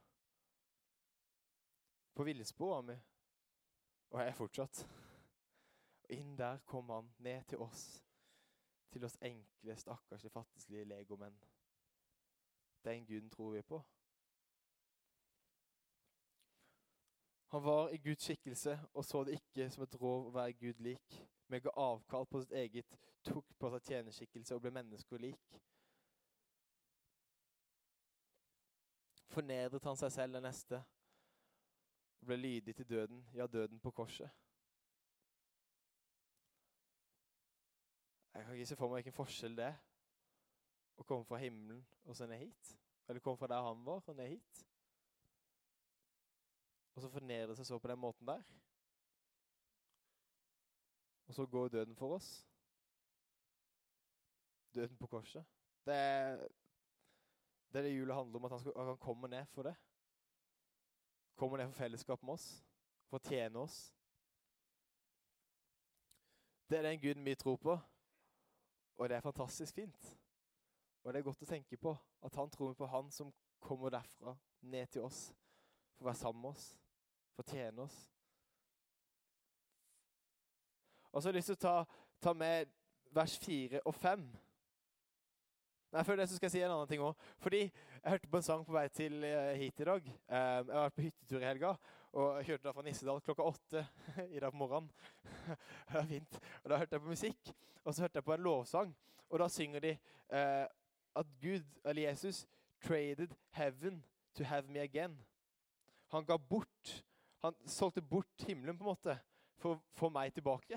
På 2.14 2.26
villspor 2.26 2.74
var 2.74 2.82
vi, 2.90 2.96
og 4.10 4.20
jeg 4.20 4.28
er 4.28 4.38
fortsatt. 4.38 4.82
Og 6.04 6.12
inn 6.16 6.34
der 6.38 6.58
kom 6.66 6.90
han, 6.90 7.12
ned 7.18 7.44
til 7.48 7.62
oss, 7.62 7.84
til 8.90 9.04
oss 9.04 9.18
enkle, 9.22 9.76
stakkarslige, 9.76 10.34
fattigslige 10.34 10.84
legomenn. 10.84 11.38
Den 12.84 13.06
guden 13.06 13.30
tror 13.30 13.50
vi 13.50 13.62
på. 13.62 13.82
Han 17.50 17.64
var 17.64 17.88
i 17.88 17.98
Guds 17.98 18.22
skikkelse 18.22 18.80
og 18.94 19.04
så 19.04 19.24
det 19.24 19.32
ikke 19.32 19.70
som 19.70 19.82
et 19.82 19.94
rov 20.00 20.28
å 20.28 20.34
være 20.34 20.52
Gud 20.52 20.82
lik, 20.86 21.16
men 21.50 21.62
ga 21.64 21.72
avkall 21.82 22.26
på 22.30 22.42
sitt 22.44 22.52
eget, 22.54 22.98
tok 23.26 23.48
på 23.58 23.70
seg 23.72 23.88
tjenerskikkelse 23.88 24.54
og 24.54 24.62
ble 24.62 24.70
mennesker 24.76 25.18
lik. 25.18 25.56
Fornedret 29.30 29.84
han 29.86 29.98
seg 29.98 30.12
selv 30.12 30.36
den 30.36 30.46
neste 30.48 30.80
og 32.20 32.28
ble 32.28 32.36
lydig 32.36 32.74
til 32.76 32.88
døden, 32.88 33.22
ja, 33.34 33.46
døden 33.46 33.80
på 33.80 33.92
korset. 33.94 34.30
Jeg 38.34 38.44
kan 38.44 38.54
ikke 38.54 38.66
se 38.66 38.76
for 38.76 38.90
meg 38.90 39.00
hvilken 39.00 39.16
forskjell 39.16 39.56
det 39.56 39.70
er 39.70 39.78
å 41.00 41.06
komme 41.06 41.24
fra 41.28 41.40
himmelen 41.40 41.80
og 42.04 42.16
så 42.16 42.28
ned 42.28 42.42
hit. 42.44 42.74
Eller 43.08 43.22
komme 43.24 43.40
fra 43.40 43.48
der 43.50 43.64
han 43.64 43.84
var 43.86 44.04
og 44.06 44.16
ned 44.16 44.34
hit. 44.34 44.60
Og 46.94 47.02
så 47.02 47.10
fornedre 47.10 47.56
seg 47.56 47.66
så 47.66 47.78
på 47.80 47.90
den 47.90 48.00
måten 48.00 48.28
der. 48.28 48.44
Og 51.30 51.34
så 51.34 51.46
går 51.46 51.72
døden 51.72 51.96
for 51.96 52.18
oss. 52.18 52.28
Døden 54.74 54.98
på 54.98 55.06
korset. 55.10 55.46
Det 55.86 55.94
er 55.94 56.44
det 57.72 57.78
er 57.78 57.82
det 57.82 57.94
julet 57.94 58.14
handler 58.14 58.38
om, 58.38 58.44
at 58.44 58.50
han, 58.50 58.60
skal, 58.60 58.72
at 58.76 58.86
han 58.86 58.98
kommer 58.98 59.28
ned 59.28 59.46
for 59.46 59.62
det. 59.62 59.74
Kommer 61.36 61.56
ned 61.56 61.66
for 61.66 61.72
fellesskap 61.72 62.22
med 62.22 62.32
oss. 62.32 62.48
For 63.08 63.18
å 63.18 63.28
tjene 63.28 63.62
oss. 63.62 63.78
Det 66.70 66.78
er 66.78 66.82
den 66.82 67.00
Guden 67.00 67.24
vi 67.24 67.34
tror 67.34 67.56
på. 67.56 67.78
Og 68.96 69.08
det 69.08 69.16
er 69.16 69.24
fantastisk 69.24 69.74
fint. 69.74 70.10
Og 71.02 71.12
det 71.12 71.20
er 71.20 71.24
godt 71.24 71.42
å 71.42 71.48
tenke 71.48 71.78
på 71.80 71.94
at 72.22 72.36
han 72.36 72.50
tror 72.50 72.74
på 72.74 72.86
han 72.90 73.10
som 73.10 73.32
kommer 73.60 73.90
derfra, 73.90 74.34
ned 74.60 74.86
til 74.92 75.06
oss. 75.06 75.30
For 75.96 76.04
å 76.04 76.10
være 76.10 76.20
sammen 76.20 76.42
med 76.42 76.50
oss. 76.50 76.66
For 77.34 77.46
å 77.46 77.54
tjene 77.54 77.86
oss. 77.86 77.96
Og 81.10 81.22
så 81.22 81.28
har 81.28 81.32
jeg 81.32 81.40
lyst 81.40 81.52
til 81.54 81.58
å 81.58 81.64
ta, 81.64 81.76
ta 82.22 82.34
med 82.36 82.70
vers 83.14 83.38
4 83.42 83.80
og 83.84 83.94
5. 83.94 84.28
Nei, 85.90 86.04
Før 86.06 86.20
det 86.20 86.28
så 86.30 86.36
skal 86.38 86.46
jeg 86.46 86.52
si 86.54 86.60
en 86.62 86.70
annen 86.70 86.90
ting 86.90 87.02
òg. 87.02 87.24
Fordi 87.42 87.64
jeg 87.66 88.12
hørte 88.12 88.30
på 88.30 88.38
en 88.38 88.46
sang 88.46 88.66
på 88.66 88.74
vei 88.76 88.88
til 88.94 89.24
eh, 89.26 89.56
hit 89.58 89.80
i 89.82 89.88
dag. 89.88 90.04
Um, 90.06 90.14
jeg 90.30 90.76
har 90.76 90.84
vært 90.86 90.98
på 90.98 91.06
hyttetur 91.08 91.40
i 91.40 91.48
helga 91.48 91.74
og 92.10 92.40
jeg 92.40 92.46
kjørte 92.48 92.66
da 92.66 92.72
fra 92.74 92.82
Nissedal 92.82 93.20
klokka 93.22 93.46
åtte 93.46 93.82
i 94.34 94.40
dag 94.42 94.50
på 94.50 94.58
morgenen. 94.58 94.90
det 95.86 95.94
var 95.94 96.06
fint. 96.08 96.38
Og 96.62 96.70
Da 96.70 96.78
hørte 96.80 96.96
jeg 96.96 97.02
på 97.02 97.12
musikk, 97.12 97.52
og 97.84 97.94
så 97.94 98.02
hørte 98.02 98.18
jeg 98.18 98.26
på 98.26 98.34
en 98.34 98.46
lovsang. 98.46 98.94
Og 99.30 99.38
da 99.38 99.48
synger 99.48 99.84
de 99.84 99.92
uh, 100.34 100.66
at 101.20 101.34
Gud, 101.42 101.66
eller 101.84 102.02
Jesus, 102.02 102.46
traded 102.82 103.36
heaven 103.50 104.04
to 104.34 104.44
have 104.44 104.66
me 104.68 104.80
again. 104.80 105.18
Han 106.08 106.24
ga 106.24 106.36
bort 106.36 107.04
Han 107.42 107.54
solgte 107.66 108.02
bort 108.02 108.44
himmelen 108.46 108.76
på 108.76 108.84
en 108.84 108.90
måte 108.90 109.14
for 109.56 109.72
å 109.72 109.80
få 109.96 110.10
meg 110.12 110.34
tilbake. 110.36 110.76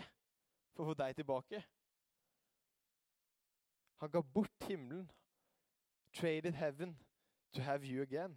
For 0.71 0.85
å 0.85 0.93
få 0.93 0.93
deg 0.95 1.17
tilbake. 1.17 1.59
Han 3.97 4.11
ga 4.11 4.21
bort 4.21 4.67
himmelen. 4.67 5.11
Traded 6.13 6.53
heaven 6.53 6.97
to 7.53 7.61
have 7.61 7.85
you 7.85 8.01
again. 8.01 8.35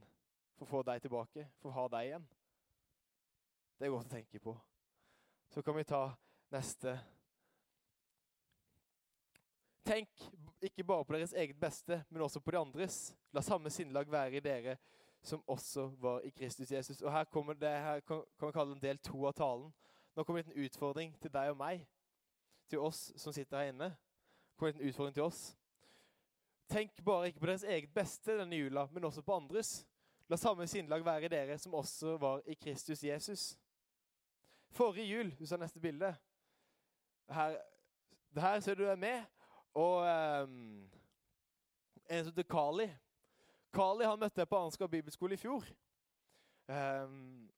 For 0.57 0.65
å 0.65 0.71
få 0.71 0.83
deg 0.89 1.03
tilbake, 1.05 1.49
for 1.61 1.69
å 1.69 1.77
ha 1.77 1.89
deg 1.93 2.09
igjen. 2.09 2.29
Det 3.77 3.87
er 3.87 3.93
godt 3.93 4.09
å 4.09 4.15
tenke 4.15 4.41
på. 4.41 4.57
Så 5.53 5.63
kan 5.63 5.77
vi 5.77 5.85
ta 5.85 6.03
neste. 6.53 6.97
Tenk 9.87 10.25
ikke 10.65 10.85
bare 10.85 11.05
på 11.05 11.15
deres 11.15 11.35
eget 11.37 11.61
beste, 11.61 12.01
men 12.09 12.25
også 12.25 12.41
på 12.41 12.55
de 12.55 12.61
andres. 12.61 13.01
La 13.37 13.45
samme 13.45 13.71
sinnlag 13.71 14.09
være 14.11 14.41
i 14.41 14.45
dere 14.45 14.79
som 15.27 15.43
også 15.51 15.89
var 16.01 16.25
i 16.25 16.31
Kristus 16.31 16.73
Jesus. 16.73 17.03
Og 17.03 17.13
Her 17.13 17.25
kommer 17.25 17.55
det, 17.55 17.71
her 17.71 18.01
kan 18.01 18.23
vi 18.41 18.53
kalle 18.53 18.73
en 18.73 18.83
del 18.83 18.99
to 18.99 19.27
av 19.27 19.35
talen. 19.35 19.73
Nå 20.17 20.25
kommer 20.25 20.43
det 20.43 20.55
en 20.55 20.65
utfordring 20.65 21.17
til 21.21 21.33
deg 21.33 21.51
og 21.51 21.59
meg, 21.61 21.87
til 22.71 22.81
oss 22.81 23.11
som 23.17 23.35
sitter 23.35 23.59
her 23.59 23.73
inne 23.73 23.91
kommer 24.57 24.73
en 24.73 24.89
utfordring 24.89 25.15
til 25.15 25.27
oss. 25.27 25.43
Tenk 26.69 27.05
bare 27.05 27.29
ikke 27.29 27.41
på 27.41 27.47
deres 27.47 27.65
eget 27.65 27.93
beste 27.95 28.39
denne 28.39 28.57
jula, 28.57 28.87
men 28.93 29.05
også 29.05 29.23
på 29.23 29.37
andres. 29.37 29.87
La 30.29 30.37
samme 30.37 30.67
sinnelag 30.67 31.05
være 31.05 31.29
i 31.29 31.31
dere 31.31 31.59
som 31.59 31.75
også 31.79 32.17
var 32.19 32.43
i 32.47 32.55
Kristus 32.59 33.05
Jesus. 33.05 33.55
Forrige 34.75 35.07
jul, 35.07 35.31
du 35.39 35.47
sa 35.47 35.57
neste 35.57 35.81
bilde, 35.81 36.15
Her, 37.31 37.57
her 38.37 38.61
ser 38.61 38.75
du 38.75 38.85
er 38.85 38.97
med. 38.97 39.23
Og 39.75 39.97
um, 40.43 40.91
en 42.11 42.25
som 42.25 42.33
heter 42.33 42.43
Kali. 42.43 42.87
Kali 43.75 44.05
han 44.05 44.19
møtte 44.19 44.41
jeg 44.41 44.49
på 44.49 44.59
Arnskar 44.59 44.87
bibelskole 44.87 45.35
i 45.35 45.41
fjor. 45.41 45.65
Um, 46.69 47.51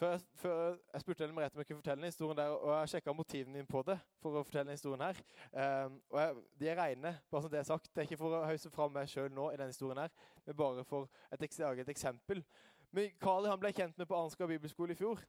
før, 0.00 0.18
før, 0.34 0.76
jeg 0.92 1.00
spurte 1.02 1.24
Ellen 1.24 1.36
Merete 1.36 1.56
om 1.56 1.60
jeg 1.60 1.66
kunne 1.68 1.82
fortelle 1.82 2.00
den 2.00 2.08
historien 2.08 2.38
der, 2.38 2.54
og 2.56 2.70
jeg 2.80 2.88
sjekka 2.94 3.12
motivene 3.12 3.58
dine 3.58 3.68
på 3.68 3.82
det. 3.86 3.98
for 4.22 4.38
å 4.38 4.42
fortelle 4.44 4.70
den 4.70 4.78
historien 4.78 5.04
her. 5.04 5.20
Um, 5.52 5.98
og 6.10 6.20
jeg, 6.20 6.36
De 6.60 6.68
er 6.68 6.78
reine, 6.80 7.12
bare 7.30 7.42
som 7.42 7.52
det 7.52 7.58
er 7.60 7.68
sagt. 7.68 7.90
Det 7.94 8.02
er 8.02 8.08
ikke 8.08 8.20
for 8.20 8.36
å 8.38 8.44
hause 8.48 8.70
fram 8.72 8.94
meg 8.96 9.10
sjøl 9.12 9.28
nå, 9.36 9.50
i 9.50 9.58
denne 9.60 9.74
historien 9.74 10.00
her, 10.00 10.14
men 10.46 10.56
bare 10.56 10.84
for 10.88 11.08
et, 11.32 11.44
et 11.44 11.92
eksempel. 11.92 12.42
Men 12.90 13.12
Kali 13.20 13.52
han 13.52 13.60
ble 13.60 13.72
kjent 13.76 13.98
med 13.98 14.08
på 14.08 14.16
Arnskar 14.16 14.48
bibelskole 14.50 14.96
i 14.96 14.98
fjor. 14.98 15.20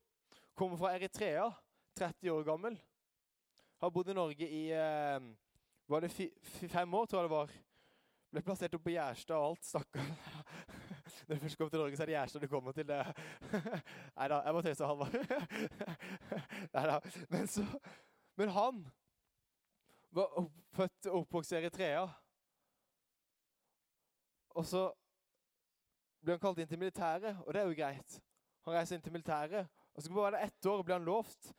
Kommer 0.56 0.80
fra 0.80 0.94
Eritrea, 0.96 1.50
30 2.00 2.32
år 2.32 2.48
gammel. 2.48 2.80
Har 3.82 3.92
bodd 3.92 4.10
i 4.14 4.16
Norge 4.16 4.48
i 4.48 4.64
uh, 4.72 5.20
var 5.92 6.06
det 6.06 6.14
fem 6.72 6.94
år, 6.94 7.06
tror 7.06 7.22
jeg 7.22 7.30
det 7.30 7.36
var. 7.36 7.54
Ble 8.32 8.42
plassert 8.48 8.76
opp 8.78 8.84
på 8.86 8.94
Gjerstad 8.94 9.36
og 9.36 9.50
alt. 9.52 9.66
Stakkar. 9.68 10.14
Når 11.32 11.38
du 11.38 11.42
først 11.42 11.58
kommer 11.58 11.70
til 11.70 11.80
Norge, 11.80 11.96
så 11.96 12.04
er 12.04 12.06
det 12.06 12.14
Gjerstad 12.14 12.42
du 12.42 12.48
kommer 12.48 12.72
til. 12.76 12.90
Nei 14.18 14.26
da, 14.28 14.40
jeg 14.44 14.54
må 14.54 14.62
tøyse. 14.62 14.88
Nei 16.74 16.82
da. 16.90 16.98
Men, 17.32 17.48
så, 17.48 17.64
men 18.36 18.52
han 18.52 18.82
var 20.12 20.34
født 20.76 21.08
og 21.08 21.22
oppvokst 21.22 21.54
i 21.54 21.56
Eritrea. 21.62 22.02
Og 24.60 24.68
så 24.68 24.84
ble 26.20 26.36
han 26.36 26.44
kalt 26.44 26.60
inn 26.60 26.68
til 26.68 26.84
militæret, 26.84 27.40
og 27.46 27.56
det 27.56 27.64
er 27.64 27.72
jo 27.72 27.80
greit. 27.80 28.20
Han 28.68 28.76
reiser 28.76 29.00
inn 29.00 29.08
til 29.08 29.16
militæret, 29.16 29.72
og 29.96 30.04
så 30.04 30.12
bare 30.20 30.44
ett 30.44 30.68
år 30.68 30.84
og 30.84 30.88
ble 30.90 31.00
han 31.00 31.08
lovt. 31.08 31.54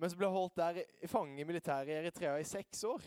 Men 0.00 0.08
så 0.08 0.16
ble 0.16 0.32
han 0.32 0.38
holdt 0.40 0.56
der 0.56 0.84
i 1.04 1.12
fange 1.18 1.36
i 1.36 1.50
militæret 1.52 1.92
i 1.92 2.00
Eritrea 2.00 2.40
i 2.40 2.48
seks 2.48 2.80
år. 2.88 3.04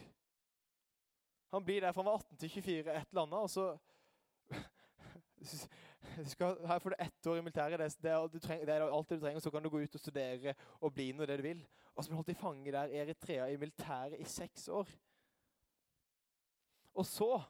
Han 1.58 1.66
blir 1.66 1.82
der 1.82 1.98
fra 1.98 2.06
han 2.06 2.14
var 2.14 2.22
18 2.22 2.38
til 2.38 2.60
24, 2.62 2.94
et 2.94 3.10
eller 3.10 3.26
annet, 3.26 3.40
og 3.42 3.50
så 3.50 3.72
skal, 6.26 6.58
Her 6.68 6.80
får 6.80 6.90
du 6.90 6.96
ett 7.00 7.28
år 7.28 7.38
i 7.38 7.42
militæret. 7.42 7.80
Det, 7.80 8.04
det, 8.04 8.12
er, 8.12 8.40
treng, 8.40 8.66
det, 8.66 8.76
er, 8.76 8.88
alt 8.88 9.10
det 9.10 9.20
du 9.20 9.26
trenger. 9.26 9.40
Så 9.40 9.52
kan 9.52 9.64
du 9.64 9.70
gå 9.70 9.80
ut 9.80 9.96
og 9.96 10.02
studere 10.02 10.54
og 10.80 10.94
bli 10.94 11.12
noe 11.12 11.28
det 11.30 11.38
du 11.40 11.46
vil. 11.46 11.64
Og 11.96 12.04
så 12.04 12.10
blir 12.10 12.16
han 12.16 12.24
holdt 12.24 12.34
i 12.34 12.42
fange 12.42 12.72
der 12.72 12.92
i 12.92 13.00
Eritrea 13.02 13.48
i 13.52 13.58
militæret 13.58 14.20
i 14.20 14.28
seks 14.28 14.68
år. 14.68 14.90
Og 16.94 17.06
så 17.06 17.42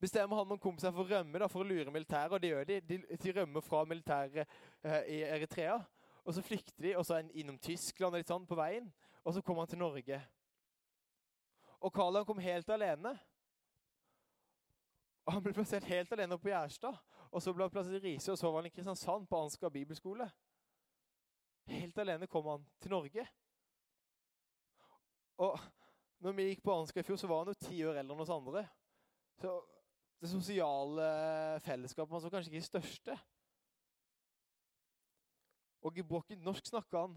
bestemmer 0.00 0.36
han 0.36 0.48
noen 0.48 0.62
kompiser 0.62 0.92
for 0.94 1.04
å 1.04 1.10
rømme 1.10 1.38
da, 1.38 1.48
for 1.50 1.62
å 1.62 1.68
lure 1.68 1.92
militæret. 1.92 2.34
Og 2.34 2.42
det 2.42 2.52
gjør 2.52 2.68
de. 2.68 2.80
De, 2.88 3.00
de 3.24 3.34
rømmer 3.40 3.64
fra 3.64 3.84
militæret 3.84 4.46
eh, 4.82 5.00
i 5.16 5.22
Eritrea. 5.28 5.78
Og 6.24 6.34
så 6.34 6.42
flykter 6.44 6.82
de 6.84 6.96
og 6.96 7.06
så 7.06 7.16
er 7.16 7.24
han 7.24 7.32
innom 7.34 7.58
Tyskland 7.58 8.14
og 8.14 8.20
litt 8.20 8.30
sånn 8.30 8.48
på 8.48 8.58
veien. 8.58 8.90
Og 9.24 9.34
så 9.34 9.42
kommer 9.44 9.64
han 9.64 9.72
til 9.72 9.82
Norge. 9.82 10.20
Og 11.80 11.92
Karl 11.92 12.24
kom 12.28 12.40
helt 12.42 12.68
alene. 12.70 13.14
Og 15.24 15.32
Han 15.32 15.42
ble 15.44 15.54
plassert 15.54 15.86
helt 15.88 16.12
alene 16.12 16.34
oppe 16.34 16.48
på 16.48 16.52
Gjerstad. 16.52 16.96
Og 17.30 17.42
så 17.42 17.52
ble 17.54 17.66
han 17.66 17.72
plassert 17.72 18.00
i 18.00 18.08
Riise, 18.08 18.32
og 18.32 18.38
så 18.38 18.50
var 18.50 18.62
han 18.62 18.70
i 18.70 18.74
Kristiansand 18.74 19.28
på 19.30 19.38
Ansgar 19.38 19.70
bibelskole. 19.70 20.26
Helt 21.70 21.98
alene 22.02 22.26
kom 22.26 22.48
han 22.50 22.64
til 22.82 22.90
Norge. 22.90 23.26
Og 25.40 25.60
når 26.20 26.34
vi 26.36 26.48
gikk 26.48 26.64
på 26.66 26.74
Ansgar 26.74 27.04
i 27.04 27.06
fjor, 27.06 27.20
så 27.20 27.30
var 27.30 27.44
han 27.44 27.52
jo 27.54 27.68
ti 27.68 27.78
år 27.86 28.00
eldre 28.00 28.16
enn 28.16 28.24
oss 28.24 28.32
andre. 28.34 28.64
Så 29.40 29.54
det 30.20 30.28
sosiale 30.28 31.06
fellesskapet 31.64 32.12
hans 32.12 32.26
var 32.26 32.34
kanskje 32.34 32.50
ikke 32.50 32.60
det 32.60 32.68
største. 32.68 33.18
Og 35.86 35.96
i 35.96 36.04
Brokken 36.04 36.42
norsk 36.44 36.66
snakka 36.66 37.06
han. 37.06 37.14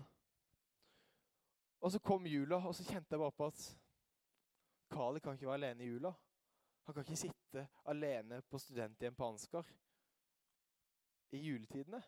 Og 1.83 1.91
så 1.91 1.99
kom 1.99 2.29
jula, 2.29 2.61
og 2.61 2.75
så 2.77 2.85
kjente 2.85 3.11
jeg 3.11 3.19
bare 3.19 3.35
på 3.35 3.49
at 3.49 3.65
Kali 4.93 5.19
kan 5.19 5.35
ikke 5.35 5.49
være 5.49 5.57
alene 5.57 5.83
i 5.83 5.89
jula. 5.89 6.13
Han 6.85 6.95
kan 6.95 7.03
ikke 7.03 7.25
sitte 7.25 7.65
alene 7.89 8.39
på 8.47 8.61
studenthjem 8.61 9.17
på 9.17 9.27
Ansgar 9.33 9.67
i 11.33 11.41
juletidene. 11.47 12.01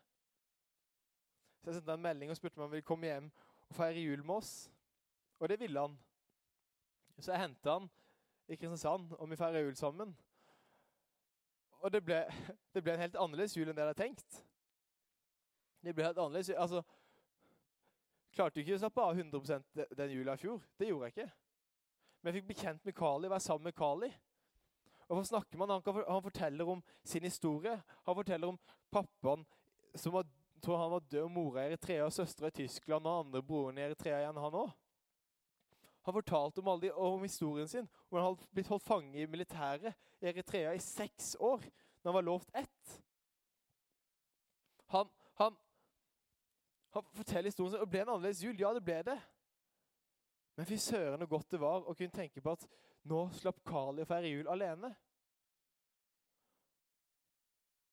Så 1.60 1.70
jeg 1.70 1.74
sendte 1.74 1.94
en 1.94 2.02
melding 2.02 2.30
og 2.30 2.36
spurte 2.38 2.58
om 2.58 2.66
han 2.66 2.70
ville 2.70 2.86
komme 2.86 3.06
hjem 3.06 3.30
og 3.68 3.74
feire 3.74 4.00
jul 4.00 4.24
med 4.24 4.34
oss. 4.34 4.70
Og 5.38 5.48
det 5.48 5.60
ville 5.60 5.80
han. 5.80 5.98
Så 7.18 7.32
jeg 7.32 7.40
henta 7.40 7.78
han 7.78 7.88
i 8.48 8.54
Kristiansand, 8.54 9.12
og 9.12 9.30
vi 9.30 9.36
feira 9.36 9.60
jul 9.60 9.76
sammen. 9.76 10.16
Og 11.80 11.92
det 11.92 12.04
ble, 12.04 12.22
det 12.74 12.82
ble, 12.82 12.94
en 12.94 13.00
helt 13.00 13.16
annerledes 13.16 13.56
jul 13.56 13.68
enn 13.68 13.76
det 13.76 13.82
jeg 13.82 13.90
hadde 13.92 14.02
tenkt. 14.02 14.38
Det 15.82 15.94
ble 15.94 16.06
helt 16.06 16.18
annerledes. 16.18 16.50
Altså, 16.50 16.82
klarte 18.34 18.60
jo 18.60 18.64
ikke 18.64 18.78
å 18.78 18.84
slappe 18.84 19.02
av 19.02 19.18
100% 19.18 19.84
den 19.96 20.14
jula 20.14 20.36
i 20.36 20.40
fjor. 20.40 20.62
Det 20.78 20.88
gjorde 20.88 21.10
jeg 21.10 21.16
ikke. 21.16 21.28
Men 22.20 22.32
jeg 22.32 22.40
fikk 22.40 22.48
bekjent 22.54 22.84
med 22.84 22.96
Kali, 22.96 23.30
være 23.30 23.40
sammen 23.40 23.68
med 23.68 23.76
Kali. 23.76 24.12
Og 25.06 25.18
hva 25.18 25.26
snakker 25.26 25.58
man? 25.60 25.70
Han, 25.70 25.82
kan, 25.86 26.00
han, 26.02 26.22
forteller 26.22 26.70
om 26.70 26.82
sin 27.06 27.22
historie. 27.22 27.76
Han 28.06 28.18
forteller 28.18 28.50
om 28.50 28.58
pappaen 28.90 29.44
som 29.94 30.14
var, 30.16 30.26
tror 30.62 30.80
han 30.80 30.90
var 30.90 31.04
død, 31.06 31.22
og 31.22 31.30
mora 31.30 31.62
i 31.62 31.70
Eritrea, 31.70 32.08
søstera 32.10 32.50
i 32.50 32.56
Tyskland, 32.62 33.06
og 33.06 33.26
andre 33.26 33.42
broren 33.42 33.78
i 33.78 33.86
Eritrea 33.86 34.18
igjen, 34.24 34.40
han 34.42 34.58
òg. 34.62 34.72
Han 36.06 36.14
fortalte 36.14 36.62
om, 36.62 36.80
de, 36.80 36.92
om, 36.92 37.22
historien 37.22 37.68
sin, 37.68 37.88
om 38.10 38.18
han 38.18 38.26
hadde 38.28 38.50
blitt 38.54 38.68
holdt 38.70 38.86
fange 38.86 39.18
i 39.18 39.26
militæret 39.26 39.94
i 40.22 40.28
Eritrea 40.30 40.74
i 40.74 40.82
seks 40.82 41.34
år, 41.40 41.64
når 42.02 42.10
han 42.10 42.18
var 42.18 42.26
lovt 42.26 42.52
ett. 42.54 42.98
Han, 44.94 45.08
han, 45.34 45.56
han 46.94 47.08
forteller 47.12 47.50
historien 47.50 47.74
sin. 47.74 47.82
og 47.82 47.90
Ble 47.90 48.04
en 48.04 48.12
annerledes 48.12 48.44
jul? 48.44 48.54
Ja, 48.60 48.70
det 48.74 48.84
ble 48.86 49.00
det. 49.06 49.18
Men 50.56 50.66
fy 50.66 50.78
søren 50.80 51.20
så 51.20 51.26
godt 51.26 51.50
det 51.52 51.60
var 51.60 51.82
å 51.82 51.94
kunne 51.94 52.14
tenke 52.14 52.40
på 52.40 52.54
at 52.54 52.68
nå 53.08 53.26
slapp 53.36 53.62
Kali 53.66 54.04
å 54.04 54.08
feire 54.08 54.30
jul 54.30 54.48
alene. 54.50 54.92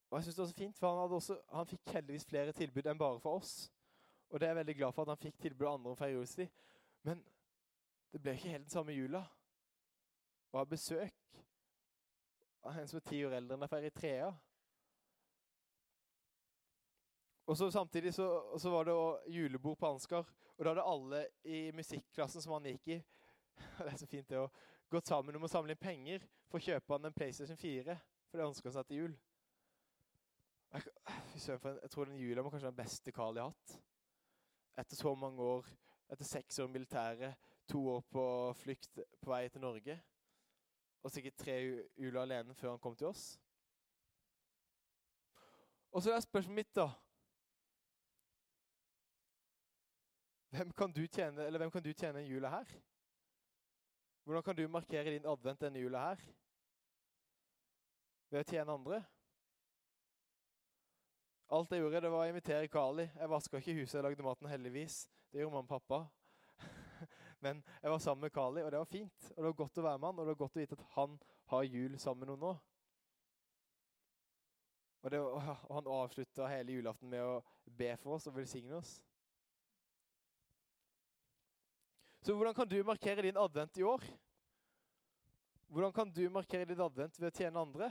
Og 0.10 0.18
jeg 0.18 0.28
synes 0.28 0.36
det 0.36 0.44
var 0.44 0.50
så 0.52 0.58
fint, 0.58 0.78
for 0.78 1.02
han, 1.02 1.14
også, 1.18 1.38
han, 1.50 1.66
fikk 1.66 1.94
heldigvis 1.96 2.28
flere 2.30 2.54
tilbud 2.54 2.86
enn 2.86 3.00
bare 3.00 3.22
for 3.22 3.40
oss. 3.42 3.54
Og 4.30 4.40
det 4.40 4.46
er 4.46 4.52
jeg 4.54 4.60
veldig 4.60 4.76
glad 4.78 4.94
for 4.94 5.06
at 5.06 5.16
han 5.16 5.22
fikk 5.24 5.40
tilbud 5.42 5.66
av 5.66 5.78
andre 5.78 5.94
om 5.94 5.98
feire 5.98 6.14
julestid. 6.14 6.52
Men 7.08 7.24
det 8.14 8.22
ble 8.22 8.36
ikke 8.38 8.52
helt 8.54 8.68
den 8.68 8.76
samme 8.76 8.94
jula. 8.94 9.24
Å 10.54 10.60
ha 10.60 10.66
besøk 10.70 11.40
av 12.64 12.78
en 12.78 12.88
som 12.88 13.00
er 13.00 13.08
ti 13.08 13.24
år 13.26 13.34
eldre 13.40 13.58
enn 13.58 13.66
deg, 13.66 13.72
feirer 13.72 13.90
i 13.90 13.96
trea. 13.98 14.30
Og 17.50 17.58
så 17.58 17.72
Samtidig 17.74 18.14
så, 18.14 18.28
så 18.62 18.70
var 18.72 18.86
det 18.88 19.34
julebord 19.34 19.80
på 19.82 19.90
Ansgar, 19.90 20.30
og 20.54 20.62
da 20.62 20.72
hadde 20.72 20.86
alle 20.94 21.24
i 21.44 21.64
musikklassen 21.76 22.46
som 22.46 22.54
han 22.56 22.70
gikk 22.70 22.94
i 22.94 23.00
Det 23.82 23.90
er 23.90 23.98
så 23.98 24.08
fint 24.10 24.30
det 24.30 24.40
å 24.40 24.48
gått 24.94 25.10
sammen 25.10 25.36
om 25.38 25.46
å 25.46 25.52
samle 25.52 25.74
inn 25.74 25.82
penger 25.82 26.26
for 26.50 26.60
å 26.60 26.66
kjøpe 26.68 26.94
han 26.94 27.10
en 27.10 27.16
PlayStation 27.16 27.58
4. 27.60 27.96
For 28.30 28.40
det 28.40 28.48
ønsker 28.48 28.70
han 28.70 28.76
seg 28.78 28.90
til 28.90 29.02
jul. 29.02 29.16
Jeg, 30.74 30.94
jeg, 31.38 31.90
tror 31.94 32.10
den 32.10 32.18
jula 32.18 32.42
må 32.42 32.50
kanskje 32.50 32.66
være 32.66 32.76
den 32.76 32.82
beste 32.82 33.14
Carl 33.14 33.38
har 33.38 33.52
hatt. 33.52 33.76
Etter 34.82 34.98
så 34.98 35.14
mange 35.18 35.46
år, 35.46 35.68
etter 36.10 36.26
seks 36.26 36.58
år 36.64 36.72
i 36.72 36.74
militæret, 36.74 37.50
to 37.70 37.84
år 37.92 38.02
på 38.10 38.26
flukt 38.58 38.90
på 39.22 39.30
vei 39.30 39.46
til 39.54 39.62
Norge. 39.62 40.00
Og 41.04 41.12
sikkert 41.14 41.38
tre 41.44 41.58
juler 42.00 42.22
alene 42.24 42.56
før 42.58 42.74
han 42.74 42.82
kom 42.82 42.96
til 42.98 43.12
oss. 43.12 43.36
Og 45.94 46.02
så 46.02 46.14
er 46.14 46.26
spørsmålet 46.26 46.64
mitt, 46.64 46.76
da. 46.76 46.88
Hvem 50.54 50.74
kan 50.78 50.94
du 50.94 51.06
tjene, 51.06 51.46
eller 51.46 51.62
hvem 51.62 51.72
kan 51.72 51.86
du 51.86 51.94
tjene 51.94 52.22
en 52.22 52.30
jula 52.30 52.50
her? 52.50 52.74
Hvordan 54.24 54.44
kan 54.44 54.56
du 54.56 54.68
markere 54.68 55.12
din 55.12 55.26
advent 55.26 55.62
denne 55.62 55.80
jula 55.80 56.00
her? 56.00 56.22
Ved 58.32 58.40
å 58.40 58.48
tjene 58.48 58.72
andre? 58.72 59.02
Alt 61.54 61.74
jeg 61.76 61.84
gjorde, 61.84 62.02
det 62.02 62.12
var 62.12 62.24
å 62.24 62.30
invitere 62.32 62.70
Kali. 62.72 63.04
Jeg 63.14 63.30
vaska 63.30 63.60
ikke 63.60 63.76
huset, 63.78 63.98
jeg 63.98 64.06
lagde 64.06 64.26
maten 64.26 64.48
heldigvis. 64.50 65.04
Det 65.30 65.44
gjorde 65.44 65.58
mamma 65.58 65.68
og 65.68 65.74
pappa. 65.76 66.00
Men 67.44 67.60
jeg 67.82 67.92
var 67.92 68.00
sammen 68.00 68.24
med 68.24 68.34
Kali, 68.34 68.64
og 68.64 68.72
det 68.72 68.80
var 68.80 68.90
fint. 68.90 69.30
Og 69.30 69.36
det 69.36 69.50
var 69.50 69.60
godt 69.60 69.78
å 69.78 69.86
være 69.90 70.00
med 70.00 70.08
han, 70.08 70.20
og 70.20 70.24
det 70.24 70.34
var 70.34 70.42
godt 70.46 70.56
å 70.56 70.62
vite 70.64 70.80
at 70.80 70.88
han 70.96 71.20
har 71.52 71.68
jul 71.68 72.00
sammen 72.00 72.24
med 72.24 72.32
noen 72.32 72.46
nå. 72.48 72.54
Og, 75.04 75.12
det, 75.12 75.20
og 75.20 75.76
han 75.76 75.94
avslutta 76.00 76.48
hele 76.48 76.80
julaften 76.80 77.12
med 77.12 77.28
å 77.28 77.42
be 77.68 77.92
for 78.00 78.16
oss 78.16 78.30
og 78.32 78.38
velsigne 78.40 78.80
oss. 78.80 79.02
Så 82.24 82.34
hvordan 82.34 82.54
kan 82.56 82.68
du 82.68 82.84
markere 82.84 83.22
din 83.22 83.38
advent 83.38 83.78
i 83.78 83.84
år? 83.84 84.04
Hvordan 85.68 85.92
kan 85.94 86.12
du 86.12 86.30
markere 86.30 86.66
din 86.66 86.80
advent 86.80 87.20
ved 87.20 87.28
å 87.28 87.36
tjene 87.36 87.60
andre? 87.60 87.90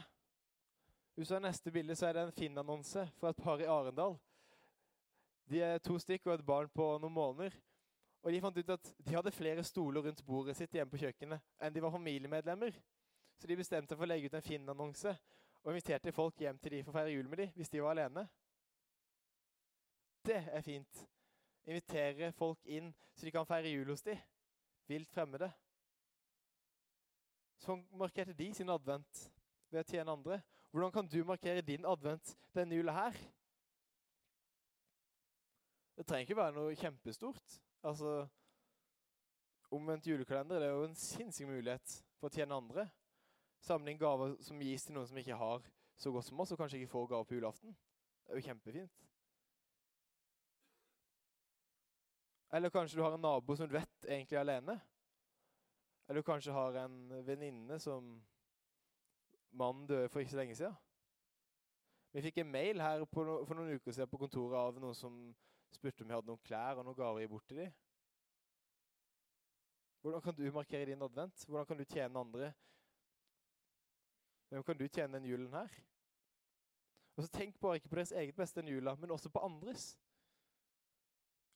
Hvis 1.12 1.28
du 1.28 1.34
ser 1.34 1.42
neste 1.44 1.72
bilde, 1.74 1.96
så 1.96 2.06
er 2.08 2.16
det 2.16 2.22
en 2.24 2.32
Finn-annonse 2.32 3.04
fra 3.18 3.28
et 3.28 3.42
par 3.44 3.60
i 3.60 3.68
Arendal. 3.68 4.16
De 5.52 5.60
er 5.60 5.84
to 5.84 5.98
stykk 6.00 6.30
og 6.30 6.38
et 6.38 6.46
barn 6.48 6.72
på 6.72 6.86
noen 7.02 7.12
måneder. 7.12 7.60
Og 8.22 8.32
De 8.32 8.40
fant 8.40 8.56
ut 8.56 8.72
at 8.72 8.94
de 9.04 9.18
hadde 9.18 9.36
flere 9.36 9.68
stoler 9.68 10.08
rundt 10.08 10.24
bordet 10.24 10.56
sitt 10.56 10.72
hjemme 10.72 10.94
på 10.94 11.04
kjøkkenet 11.04 11.44
enn 11.60 11.76
de 11.76 11.84
var 11.84 11.92
familiemedlemmer. 11.92 12.80
Så 13.36 13.50
de 13.50 13.60
bestemte 13.60 13.92
seg 13.92 14.00
for 14.00 14.08
å 14.08 14.12
legge 14.14 14.32
ut 14.32 14.40
en 14.40 14.48
Finn-annonse 14.48 15.12
og 15.60 15.74
inviterte 15.74 16.14
folk 16.16 16.40
hjem 16.40 16.56
til 16.62 16.78
de 16.78 16.84
for 16.86 16.94
å 16.94 17.02
feire 17.02 17.12
jul 17.12 17.28
med 17.28 17.44
de, 17.44 17.52
hvis 17.58 17.68
de 17.68 17.84
var 17.84 17.98
alene. 17.98 18.24
Det 20.24 20.40
er 20.40 20.64
fint 20.64 21.08
invitere 21.66 22.32
folk 22.36 22.60
inn 22.64 22.90
så 23.14 23.26
de 23.26 23.32
kan 23.34 23.46
feire 23.46 23.70
jul 23.70 23.92
hos 23.92 24.02
de. 24.06 24.16
vilt 24.90 25.08
fremmede. 25.14 25.46
Sånn 27.62 27.84
markerte 27.96 28.34
de 28.36 28.48
sin 28.52 28.68
advent 28.72 29.20
ved 29.70 29.80
å 29.80 29.86
tjene 29.88 30.12
andre. 30.12 30.40
Hvordan 30.72 30.92
kan 30.92 31.08
du 31.08 31.22
markere 31.24 31.62
din 31.64 31.86
advent 31.88 32.34
denne 32.52 32.76
jula 32.76 32.92
her? 32.96 33.16
Det 35.96 36.04
trenger 36.08 36.26
ikke 36.26 36.40
være 36.40 36.56
noe 36.56 36.76
kjempestort. 36.76 37.58
Altså, 37.86 38.26
Omvendt 39.72 40.06
julekalender 40.06 40.60
det 40.60 40.66
er 40.68 40.74
jo 40.74 40.84
en 40.84 40.98
sinnssyk 40.98 41.48
mulighet 41.48 41.94
for 42.20 42.28
å 42.28 42.34
tjene 42.34 42.58
andre. 42.58 42.84
Samle 43.64 43.94
inn 43.94 44.00
gaver 44.00 44.34
som 44.44 44.60
gis 44.60 44.84
til 44.84 44.98
noen 44.98 45.08
som 45.08 45.20
ikke 45.22 45.38
har 45.38 45.64
så 45.96 46.12
godt 46.12 46.26
som 46.26 46.42
oss, 46.42 46.52
og 46.52 46.60
kanskje 46.60 46.82
ikke 46.82 46.92
får 46.92 47.06
gaver 47.14 47.28
på 47.30 47.38
julaften. 47.38 47.72
Det 48.26 48.34
er 48.34 48.40
jo 48.40 48.46
kjempefint. 48.50 49.06
Eller 52.52 52.70
kanskje 52.70 52.98
du 52.98 53.02
har 53.02 53.14
en 53.16 53.20
nabo 53.20 53.56
som 53.56 53.68
du 53.68 53.74
vet 53.74 54.08
egentlig 54.08 54.36
er 54.36 54.40
alene. 54.40 54.76
Eller 56.08 56.20
du 56.20 56.26
kanskje 56.26 56.52
har 56.52 56.76
en 56.84 56.96
venninne 57.24 57.78
som 57.80 58.10
mannen 59.52 59.86
døde 59.86 60.08
for 60.08 60.20
ikke 60.20 60.34
så 60.34 60.42
lenge 60.42 60.56
siden. 60.58 60.74
Vi 62.12 62.22
fikk 62.26 62.42
en 62.42 62.52
mail 62.52 62.80
her 62.84 63.00
no 63.00 63.06
for 63.08 63.56
noen 63.56 63.78
uker 63.78 63.94
siden 63.94 64.10
på 64.10 64.20
kontoret 64.20 64.58
av 64.58 64.80
noen 64.80 64.96
som 64.96 65.16
spurte 65.72 66.04
om 66.04 66.10
vi 66.10 66.16
hadde 66.18 66.28
noen 66.28 66.44
klær 66.44 66.76
og 66.76 66.84
noen 66.84 66.98
gaver 66.98 67.22
å 67.22 67.24
gi 67.24 67.30
bort 67.32 67.46
til 67.48 67.62
dem. 67.62 67.72
Hvordan 70.02 70.20
kan 70.20 70.36
du 70.36 70.44
markere 70.52 70.90
din 70.90 71.02
advent? 71.02 71.44
Hvordan 71.46 71.66
kan 71.66 71.78
du 71.78 71.84
tjene 71.84 72.20
andre? 72.20 72.52
Hvem 74.50 74.64
kan 74.66 74.76
du 74.76 74.88
tjene 74.88 75.16
den 75.16 75.30
julen 75.30 75.52
her? 75.54 75.80
Og 77.16 77.24
så 77.24 77.30
Tenk 77.32 77.60
bare 77.60 77.78
ikke 77.78 77.88
på 77.88 77.96
deres 78.00 78.12
eget 78.12 78.36
beste 78.36 78.60
den 78.60 78.72
jula, 78.74 78.94
men 79.00 79.10
også 79.10 79.30
på 79.32 79.40
andres. 79.46 79.94